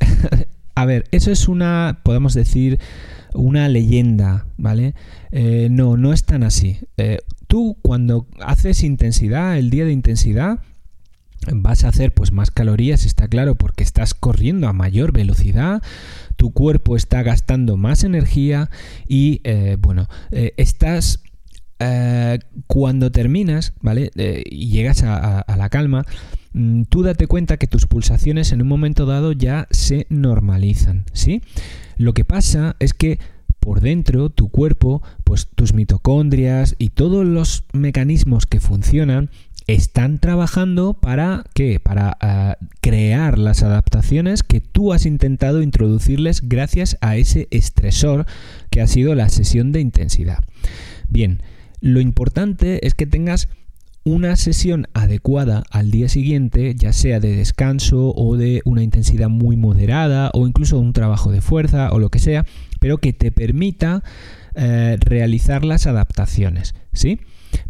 [0.74, 2.78] A ver, eso es una, podemos decir,
[3.32, 4.94] una leyenda, ¿vale?
[5.32, 6.76] Eh, no, no es tan así.
[6.98, 10.60] Eh, tú cuando haces intensidad, el día de intensidad,
[11.52, 15.82] vas a hacer pues más calorías, está claro, porque estás corriendo a mayor velocidad,
[16.36, 18.70] tu cuerpo está gastando más energía
[19.06, 21.22] y eh, bueno, estás
[22.66, 24.10] cuando terminas, ¿vale?
[24.46, 26.06] y llegas a, la calma,
[26.54, 31.42] mm, tú date cuenta que tus pulsaciones en un momento dado ya se normalizan, ¿sí?
[31.98, 33.18] Lo que pasa es que
[33.66, 39.28] por dentro tu cuerpo, pues tus mitocondrias y todos los mecanismos que funcionan
[39.66, 41.80] están trabajando para qué?
[41.80, 48.26] Para ah, crear las adaptaciones que tú has intentado introducirles gracias a ese estresor
[48.70, 50.38] que ha sido la sesión de intensidad.
[51.08, 51.42] Bien,
[51.80, 53.48] lo importante es que tengas
[54.04, 59.56] una sesión adecuada al día siguiente, ya sea de descanso o de una intensidad muy
[59.56, 62.46] moderada o incluso un trabajo de fuerza o lo que sea,
[62.78, 64.04] pero que te permita
[64.56, 67.20] eh, realizar las adaptaciones, ¿sí?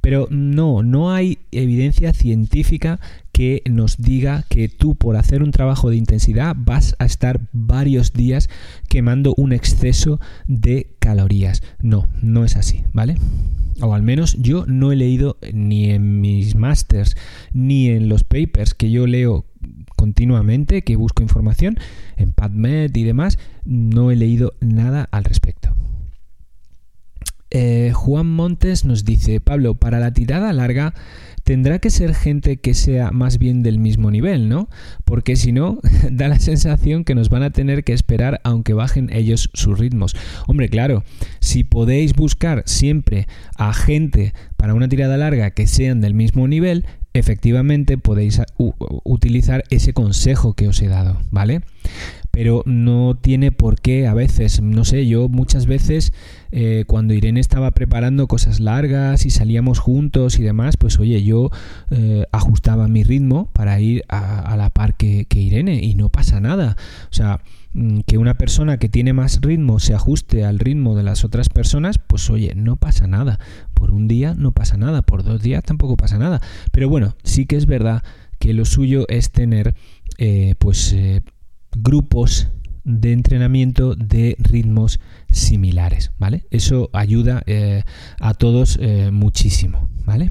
[0.01, 3.01] Pero no, no hay evidencia científica
[3.33, 8.13] que nos diga que tú por hacer un trabajo de intensidad vas a estar varios
[8.13, 8.49] días
[8.89, 11.63] quemando un exceso de calorías.
[11.81, 13.17] No, no es así, ¿vale?
[13.81, 17.15] o al menos yo no he leído ni en mis masters
[17.53, 19.45] ni en los papers que yo leo
[19.97, 21.77] continuamente, que busco información
[22.17, 25.76] en PubMed y demás, no he leído nada al respecto.
[27.51, 30.95] Eh, Juan Montes nos dice, Pablo, para la tirada larga
[31.47, 34.69] tendrá que ser gente que sea más bien del mismo nivel, ¿no?
[35.05, 35.79] Porque si no,
[36.11, 40.17] da la sensación que nos van a tener que esperar aunque bajen ellos sus ritmos.
[40.49, 41.05] Hombre, claro,
[41.39, 46.85] si podéis buscar siempre a gente para una tirada larga que sean del mismo nivel,
[47.15, 48.43] efectivamente podéis
[49.05, 51.63] utilizar ese consejo que os he dado, ¿vale?
[52.37, 56.13] Pero no tiene por qué a veces, no sé, yo muchas veces
[56.53, 61.49] eh, cuando Irene estaba preparando cosas largas y salíamos juntos y demás, pues oye, yo
[61.91, 66.77] eh, ajustaba mi ritmo para ir a, la par que, Irene y no pasa nada.
[67.11, 67.41] O sea,
[67.73, 71.49] mm, que una persona que tiene más ritmo se ajuste al ritmo de las otras
[71.49, 73.41] personas, pues oye, no pasa nada.
[73.73, 76.43] Por un día no pasa nada, por dos días tampoco pasa nada.
[76.71, 78.05] Pero bueno, sí que es verdad
[78.39, 79.75] que lo suyo es tener
[80.19, 80.95] eh, pues
[81.75, 82.49] grupos
[82.85, 85.01] de entrenamiento de ritmos
[85.31, 86.47] similares, ¿vale?
[86.51, 87.83] Eso ayuda eh,
[88.21, 90.31] a todos eh, muchísimo, ¿vale?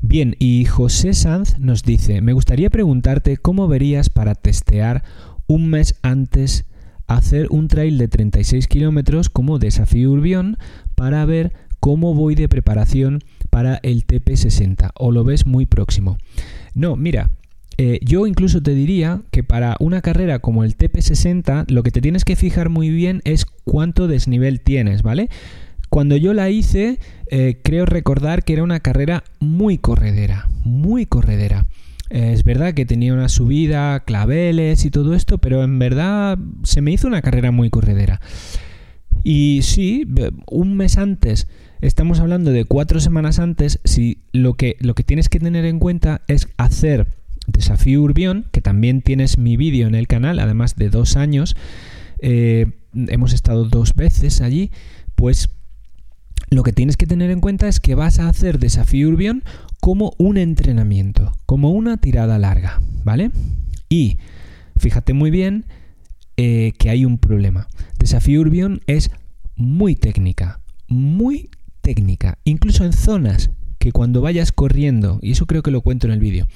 [0.00, 5.02] Bien, y José Sanz nos dice, me gustaría preguntarte cómo verías para testear
[5.46, 6.64] un mes antes
[7.06, 10.56] hacer un trail de 36 kilómetros como desafío Urbión
[10.94, 13.20] para ver cómo voy de preparación
[13.50, 16.16] para el TP60 o lo ves muy próximo.
[16.74, 17.30] No, mira,
[17.76, 22.00] eh, yo incluso te diría que para una carrera como el TP60 lo que te
[22.00, 25.28] tienes que fijar muy bien es cuánto desnivel tienes, ¿vale?
[25.90, 26.98] Cuando yo la hice,
[27.30, 31.66] eh, creo recordar que era una carrera muy corredera, muy corredera.
[32.10, 36.80] Eh, es verdad que tenía una subida, claveles y todo esto, pero en verdad se
[36.80, 38.20] me hizo una carrera muy corredera.
[39.22, 40.06] Y sí,
[40.50, 41.48] un mes antes,
[41.80, 45.78] estamos hablando de cuatro semanas antes, si lo que, lo que tienes que tener en
[45.78, 47.06] cuenta es hacer
[47.46, 51.56] Desafío Urbión, que también tienes mi vídeo en el canal, además de dos años.
[52.18, 54.70] Eh, hemos estado dos veces allí,
[55.14, 55.50] pues
[56.50, 59.42] lo que tienes que tener en cuenta es que vas a hacer Desafío Urbión
[59.80, 63.30] como un entrenamiento, como una tirada larga, ¿vale?
[63.88, 64.18] Y
[64.76, 65.66] fíjate muy bien
[66.36, 67.68] eh, que hay un problema.
[67.98, 69.10] Desafío Urbión es
[69.56, 73.50] muy técnica, muy técnica, incluso en zonas
[73.84, 76.46] que cuando vayas corriendo, y eso creo que lo cuento en el vídeo,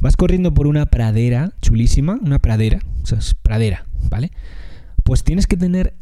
[0.00, 4.32] vas corriendo por una pradera chulísima, una pradera, o sea, es pradera, ¿vale?
[5.04, 5.92] Pues tienes que tener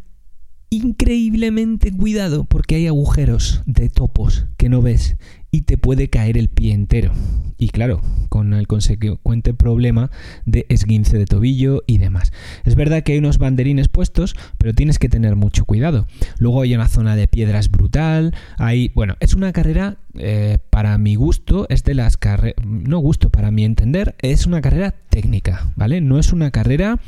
[0.70, 5.16] increíblemente cuidado porque hay agujeros de topos que no ves
[5.56, 7.12] y te puede caer el pie entero.
[7.56, 10.10] Y claro, con el consecuente problema
[10.44, 12.30] de esguince de tobillo y demás.
[12.66, 16.06] Es verdad que hay unos banderines puestos, pero tienes que tener mucho cuidado.
[16.38, 18.34] Luego hay una zona de piedras brutal.
[18.58, 23.30] Hay, bueno, es una carrera, eh, para mi gusto, es de las carreras, no gusto,
[23.30, 26.02] para mi entender, es una carrera técnica, ¿vale?
[26.02, 27.00] No es una carrera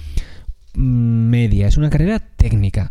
[0.72, 2.90] mm, media, es una carrera técnica.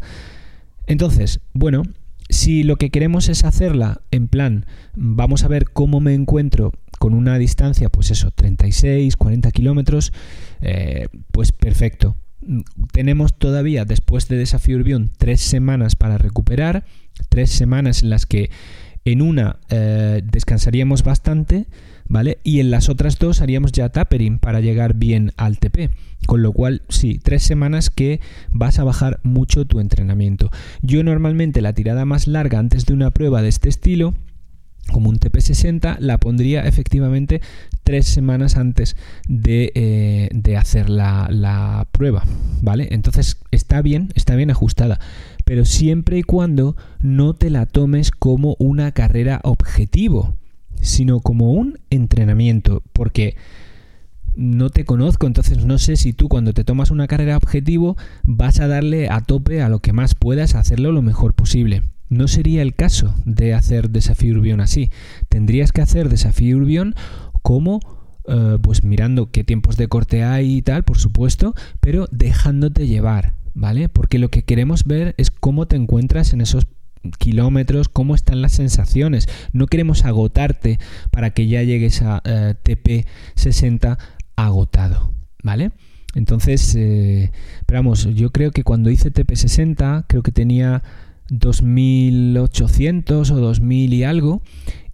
[0.85, 1.81] Entonces, bueno,
[2.29, 4.65] si lo que queremos es hacerla en plan,
[4.95, 10.13] vamos a ver cómo me encuentro con una distancia, pues eso, 36, 40 kilómetros,
[10.61, 12.17] eh, pues perfecto.
[12.91, 16.85] Tenemos todavía, después de Desafío Urbión, tres semanas para recuperar,
[17.29, 18.49] tres semanas en las que
[19.05, 21.67] En una eh, descansaríamos bastante,
[22.07, 22.39] ¿vale?
[22.43, 25.91] Y en las otras dos haríamos ya tapering para llegar bien al TP.
[26.25, 28.19] Con lo cual, sí, tres semanas que
[28.51, 30.49] vas a bajar mucho tu entrenamiento.
[30.81, 34.13] Yo normalmente la tirada más larga antes de una prueba de este estilo
[34.91, 37.41] como un TP60, la pondría efectivamente
[37.83, 38.95] tres semanas antes
[39.27, 42.23] de, eh, hacer la, la, prueba,
[42.61, 42.87] ¿vale?
[42.91, 44.99] Entonces está bien, está bien ajustada,
[45.45, 50.35] pero siempre y cuando no te la tomes como una carrera objetivo,
[50.87, 53.35] sino como un entrenamiento, porque
[54.35, 58.59] no te conozco, entonces no sé si tú cuando te tomas una carrera objetivo vas
[58.59, 61.81] a darle a tope a lo que más puedas, hacerlo lo mejor posible.
[62.09, 64.91] No sería el caso de hacer desafío Urbión así.
[65.27, 66.95] Tendrías que hacer desafío Urbión
[67.41, 67.79] como
[68.27, 73.33] eh, pues mirando qué tiempos de corte hay y tal, por supuesto, pero dejándote llevar,
[73.53, 73.89] ¿vale?
[73.89, 76.67] Porque lo que queremos ver es cómo te encuentras en esos
[77.17, 79.27] kilómetros, cómo están las sensaciones.
[79.53, 80.79] No queremos agotarte
[81.11, 83.05] para que ya llegues a eh, TP
[83.35, 83.97] 60
[84.35, 85.71] agotado, ¿vale?
[86.15, 87.31] Entonces, eh,
[87.65, 90.83] pero vamos, yo creo que cuando hice TP 60, creo que tenía
[91.29, 94.41] 2800 o 2000 y algo.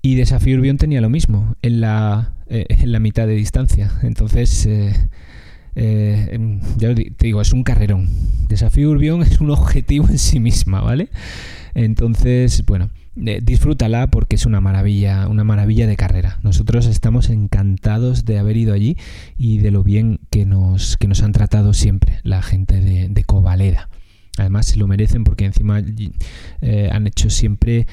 [0.01, 3.89] Y Desafío Urbión tenía lo mismo, en la, eh, en la mitad de distancia.
[4.01, 4.67] Entonces,
[5.75, 8.09] eh, eh, em, ya te digo, es un carrerón.
[8.47, 11.09] Desafío Urbión es un objetivo en sí misma, ¿vale?
[11.73, 16.39] Entonces, bueno, disfrútala porque es una maravilla, una maravilla de carrera.
[16.43, 18.97] Nosotros estamos encantados de haber ido allí
[19.37, 23.23] y de lo bien que nos, que nos han tratado siempre la gente de, de
[23.23, 23.89] Covaleda.
[24.37, 25.79] Además se lo merecen porque encima
[26.61, 27.85] eh, han hecho siempre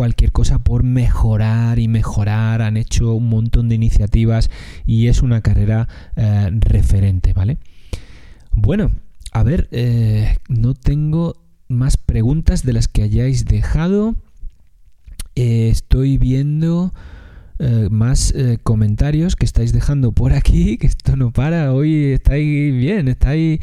[0.00, 4.48] cualquier cosa por mejorar y mejorar, han hecho un montón de iniciativas
[4.86, 7.58] y es una carrera eh, referente, ¿vale?
[8.50, 8.92] Bueno,
[9.30, 11.36] a ver, eh, no tengo
[11.68, 14.14] más preguntas de las que hayáis dejado.
[15.34, 16.94] estoy viendo
[17.90, 18.32] más
[18.62, 23.60] comentarios que estáis dejando por aquí, que esto no para, hoy estáis bien, estáis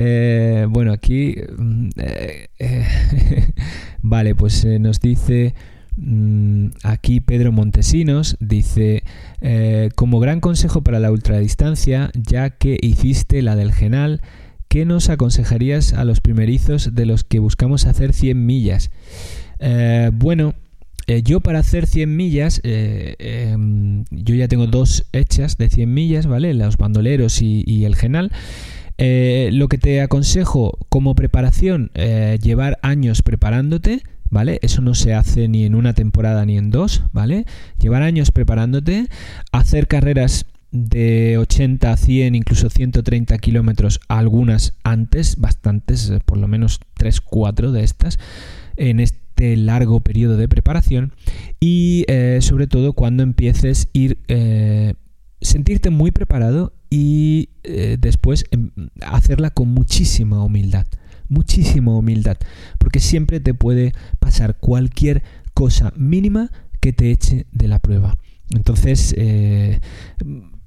[0.00, 1.34] eh, bueno, aquí...
[1.56, 2.86] Mm, eh, eh,
[4.02, 5.54] vale, pues nos dice...
[5.96, 9.02] Mm, aquí Pedro Montesinos dice,
[9.96, 14.20] como gran consejo para la ultradistancia, ya que hiciste la del Genal,
[14.68, 18.90] ¿qué nos aconsejarías a los primerizos de los que buscamos hacer 100 millas?
[20.12, 20.54] bueno,
[21.24, 26.54] yo para hacer 100 millas, em, yo ya tengo dos hechas de 100 millas, ¿vale?
[26.54, 28.30] Los bandoleros y, y el Genal.
[29.00, 34.58] Eh, lo que te aconsejo como preparación, eh, llevar años preparándote, ¿vale?
[34.60, 37.46] Eso no se hace ni en una temporada ni en dos, ¿vale?
[37.80, 39.06] Llevar años preparándote,
[39.52, 46.48] hacer carreras de 80 a 100, incluso 130 kilómetros, algunas antes, bastantes, eh, por lo
[46.48, 48.18] menos 3, 4 de estas,
[48.76, 51.12] en este largo periodo de preparación
[51.60, 52.04] y
[52.40, 54.18] sobre todo cuando empieces ir
[55.40, 58.70] sentirte muy preparado y eh, después em,
[59.02, 60.86] hacerla con muchísima humildad,
[61.28, 62.38] muchísima humildad,
[62.78, 65.22] porque siempre te puede pasar cualquier
[65.54, 68.18] cosa mínima que te eche de la prueba.
[68.50, 69.80] Entonces, eh,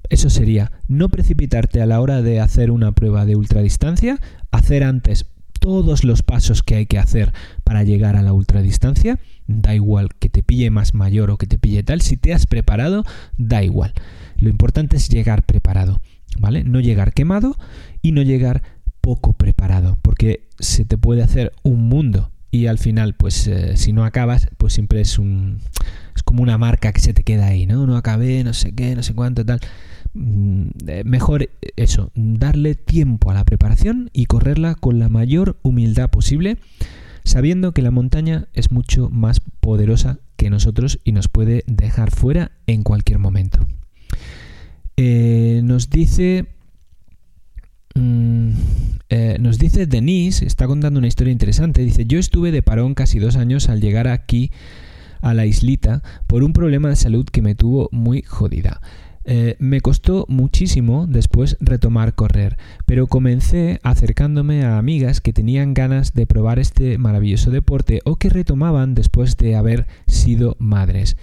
[0.08, 4.20] eso sería no precipitarte a la hora de hacer una prueba de ultradistancia,
[4.50, 5.26] hacer antes
[5.58, 7.32] todos los pasos que hay que hacer
[7.64, 11.58] para llegar a la ultradistancia, da igual que te pille más mayor o que te
[11.58, 13.04] pille tal, si te has preparado,
[13.38, 13.92] da igual.
[14.38, 16.00] Lo importante es llegar preparado,
[16.38, 16.64] ¿vale?
[16.64, 17.56] No llegar quemado
[18.00, 18.62] y no llegar
[19.00, 23.92] poco preparado, porque se te puede hacer un mundo y al final, pues eh, si
[23.94, 25.60] no acabas, pues siempre es un
[26.14, 27.86] es como una marca que se te queda ahí, ¿no?
[27.86, 29.58] No acabé, no sé qué, no sé cuánto, tal.
[30.12, 36.10] Mm, eh, mejor eso, darle tiempo a la preparación y correrla con la mayor humildad
[36.10, 36.58] posible,
[37.24, 42.52] sabiendo que la montaña es mucho más poderosa que nosotros y nos puede dejar fuera
[42.66, 43.66] en cualquier momento.
[44.96, 46.46] Eh, nos dice.
[47.94, 48.52] Mm,
[49.10, 51.82] eh, nos dice Denise, está contando una historia interesante.
[51.82, 54.50] Dice: Yo estuve de parón casi dos años al llegar aquí
[55.20, 58.80] a la islita por un problema de salud que me tuvo muy jodida.
[59.24, 62.56] Eh, me costó muchísimo después retomar correr,
[62.86, 68.30] pero comencé acercándome a amigas que tenían ganas de probar este maravilloso deporte o que
[68.30, 71.16] retomaban después de haber sido madres.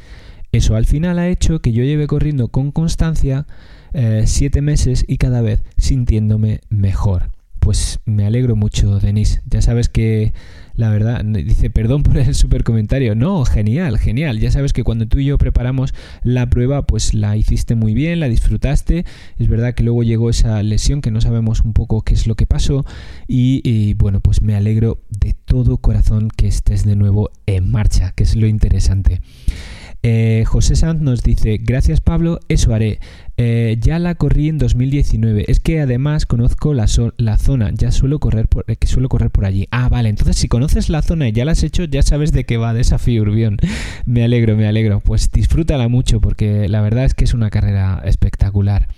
[0.51, 3.45] Eso al final ha hecho que yo lleve corriendo con constancia
[3.93, 7.38] eh, siete meses y cada vez sintiéndome mejor.
[7.69, 9.43] Pues me alegro mucho, Denise.
[9.45, 10.33] Ya sabes que
[10.73, 13.13] la verdad, dice, perdón por el super comentario.
[13.13, 14.39] No, genial, genial.
[14.39, 15.93] Ya sabes que cuando tú y yo preparamos
[16.23, 19.05] la prueba, pues la hiciste muy bien, la disfrutaste.
[19.37, 22.33] Es verdad que luego llegó esa lesión que no sabemos un poco qué es lo
[22.33, 22.87] que pasó.
[23.27, 28.23] Y, bueno, pues me alegro de todo corazón que estés de nuevo en marcha, que
[28.23, 29.21] es lo interesante.
[30.01, 32.99] Eh, José Sanz nos dice, gracias Pablo, eso haré.
[33.41, 35.45] Eh, ya la corrí en 2019.
[35.47, 39.45] Es que además conozco la, zona, ya suelo correr, por, eh, que suelo correr por
[39.45, 39.65] allí.
[39.71, 42.43] Ah, vale, entonces si conoces la zona y ya la has hecho, ya sabes de
[42.43, 43.55] qué va Desafío Urbión.
[44.05, 44.99] me alegro, me alegro.
[44.99, 48.89] Pues disfrútala mucho porque la verdad es que es una carrera espectacular.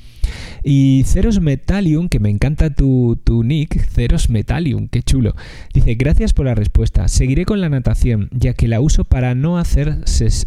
[0.64, 5.36] Y Ceros Metallium, que me encanta tu, tu nick, Ceros Metallium, qué chulo.
[5.74, 7.08] Dice, gracias por la respuesta.
[7.08, 9.98] Seguiré con la natación, ya que la uso para no hacer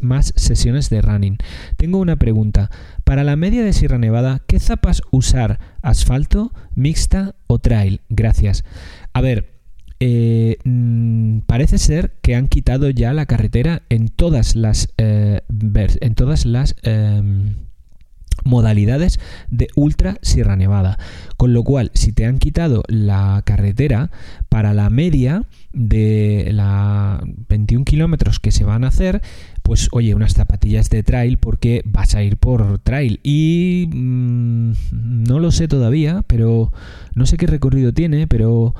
[0.01, 1.39] más sesiones de running.
[1.77, 2.71] Tengo una pregunta.
[3.05, 5.59] Para la media de Sierra Nevada, ¿qué zapas usar?
[5.83, 8.01] ¿Asfalto, mixta o trail?
[8.09, 8.65] Gracias.
[9.13, 9.55] A ver,
[10.01, 16.15] eh, mm, parece ser que han quitado ya la carretera en todas las eh, en
[16.15, 17.55] todas las em,
[18.45, 19.21] modalidades
[19.51, 20.99] de Ultra Sierra Nevada.
[21.37, 24.11] Con lo cual, si te han quitado la carretera
[24.49, 29.23] para la media de la 21 kilómetros que se van a hacer,
[29.63, 33.21] pues oye, unas zapatillas de trail porque vas a ir por trail.
[33.23, 36.73] Y mm, no lo sé todavía, pero
[37.15, 38.75] no sé qué recorrido tiene, pero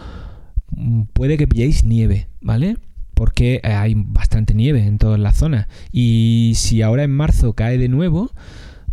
[0.71, 2.77] mm, puede que pilléis nieve, ¿vale?
[3.15, 5.69] Porque hay bastante nieve en toda la zona.
[5.91, 8.31] Y si ahora en marzo cae de nuevo,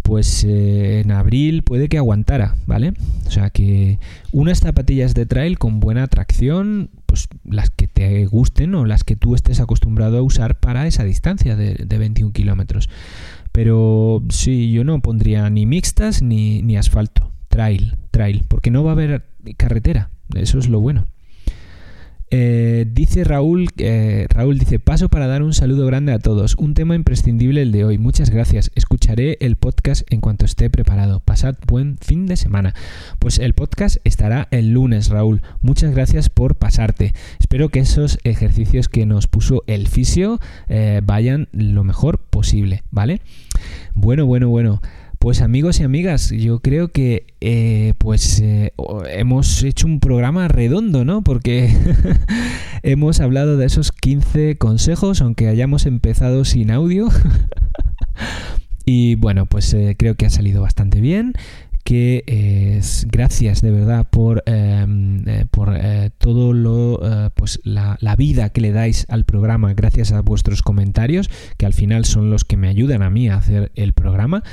[0.01, 2.93] pues eh, en abril puede que aguantara, ¿vale?
[3.25, 3.99] O sea que
[4.31, 9.15] unas zapatillas de trail con buena tracción, pues las que te gusten o las que
[9.15, 12.89] tú estés acostumbrado a usar para esa distancia de, 21 kilómetros.
[13.51, 18.91] Pero sí, yo no pondría ni mixtas ni, ni asfalto, trail, trail, porque no va
[18.91, 19.25] a haber
[19.57, 21.05] carretera, eso es lo bueno.
[22.33, 26.55] Eh, dice Raúl, eh, Raúl dice, paso para dar un saludo grande a todos.
[26.55, 27.97] Un tema imprescindible el de hoy.
[27.97, 28.71] Muchas gracias.
[28.73, 31.19] Escucharé el podcast en cuanto esté preparado.
[31.19, 32.73] Pasad buen fin de semana.
[33.19, 35.41] Pues el podcast estará el lunes, Raúl.
[35.61, 37.13] Muchas gracias por pasarte.
[37.39, 43.19] Espero que esos ejercicios que nos puso el fisio eh, vayan lo mejor posible, ¿vale?
[43.93, 44.81] Bueno, bueno, bueno.
[45.21, 48.73] Pues amigos y amigas, yo creo que eh, pues eh,
[49.11, 51.21] hemos hecho un programa redondo, ¿no?
[51.21, 51.71] Porque
[52.81, 57.07] hemos hablado de esos 15 consejos, aunque hayamos empezado sin audio.
[58.85, 61.33] y bueno, pues eh, creo que ha salido bastante bien
[61.83, 65.69] que gracias de verdad por, em, por
[67.41, 71.27] pues la, vida que le dais al programa gracias a vuestros comentarios
[71.57, 74.43] que al final son los que me ayudan a mí a hacer el programa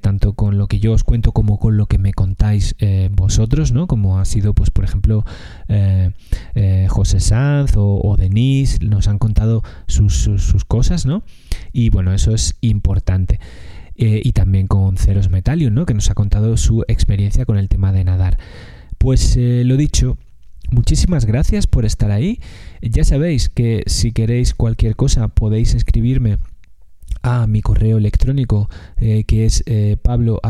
[0.00, 2.76] tanto con lo que yo os cuento como con lo que me contáis
[3.10, 5.24] vosotros no como ha sido pues por ejemplo
[6.88, 11.24] José Sanz o, o, Denise nos han contado sus, sus cosas no
[11.72, 13.40] y bueno eso es importante
[13.96, 15.86] eh, y también con Ceros Metalium, ¿no?
[15.86, 18.38] que nos ha contado su experiencia con el tema de nadar.
[18.98, 20.18] Pues eh, lo dicho,
[20.70, 22.40] muchísimas gracias por estar ahí.
[22.80, 26.38] Ya sabéis que si queréis cualquier cosa podéis escribirme
[27.24, 30.40] a mi correo electrónico eh, que es eh, pablo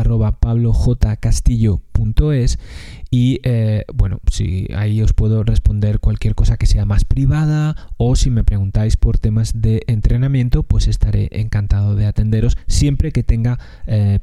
[3.09, 8.17] y eh, bueno, si ahí os puedo responder cualquier cosa que sea más privada o
[8.17, 13.57] si me preguntáis por temas de entrenamiento, pues estaré encantado de atenderos siempre que tenga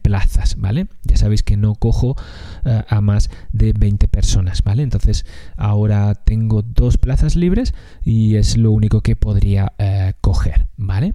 [0.03, 0.89] plazas, ¿vale?
[1.05, 2.16] Ya sabéis que no cojo
[2.64, 4.83] a más de 20 personas, ¿vale?
[4.83, 5.24] Entonces
[5.57, 7.72] ahora tengo dos plazas libres
[8.05, 9.72] y es lo único que podría
[10.20, 11.14] coger, ¿vale?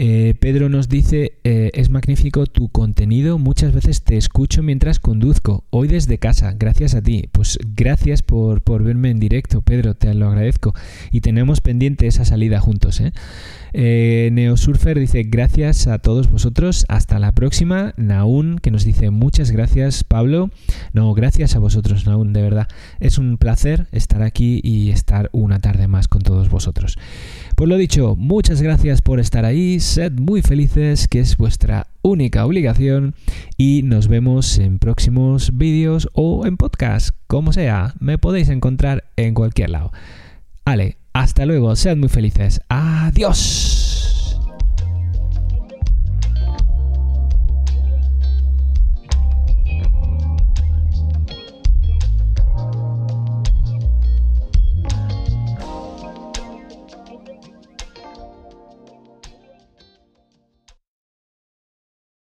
[0.00, 5.64] Eh, Pedro nos dice, eh, es magnífico tu contenido, muchas veces te escucho mientras conduzco,
[5.70, 7.28] hoy desde casa, gracias a ti.
[7.32, 10.72] Pues gracias por, por verme en directo, Pedro, te lo agradezco.
[11.10, 13.00] Y tenemos pendiente esa salida juntos.
[13.00, 13.12] ¿eh?
[13.72, 17.94] Eh, Neosurfer dice, gracias a todos vosotros, hasta la próxima.
[17.96, 20.50] Naun, que nos dice, muchas gracias, Pablo.
[20.92, 22.68] No, gracias a vosotros, Naun, de verdad.
[23.00, 26.96] Es un placer estar aquí y estar una tarde más con todos vosotros.
[27.56, 32.46] Pues lo dicho, muchas gracias por estar ahí, sed muy felices, que es vuestra única
[32.46, 33.14] obligación,
[33.56, 39.34] y nos vemos en próximos vídeos o en podcast, como sea, me podéis encontrar en
[39.34, 39.92] cualquier lado.
[40.64, 43.77] Ale, hasta luego, sed muy felices, adiós.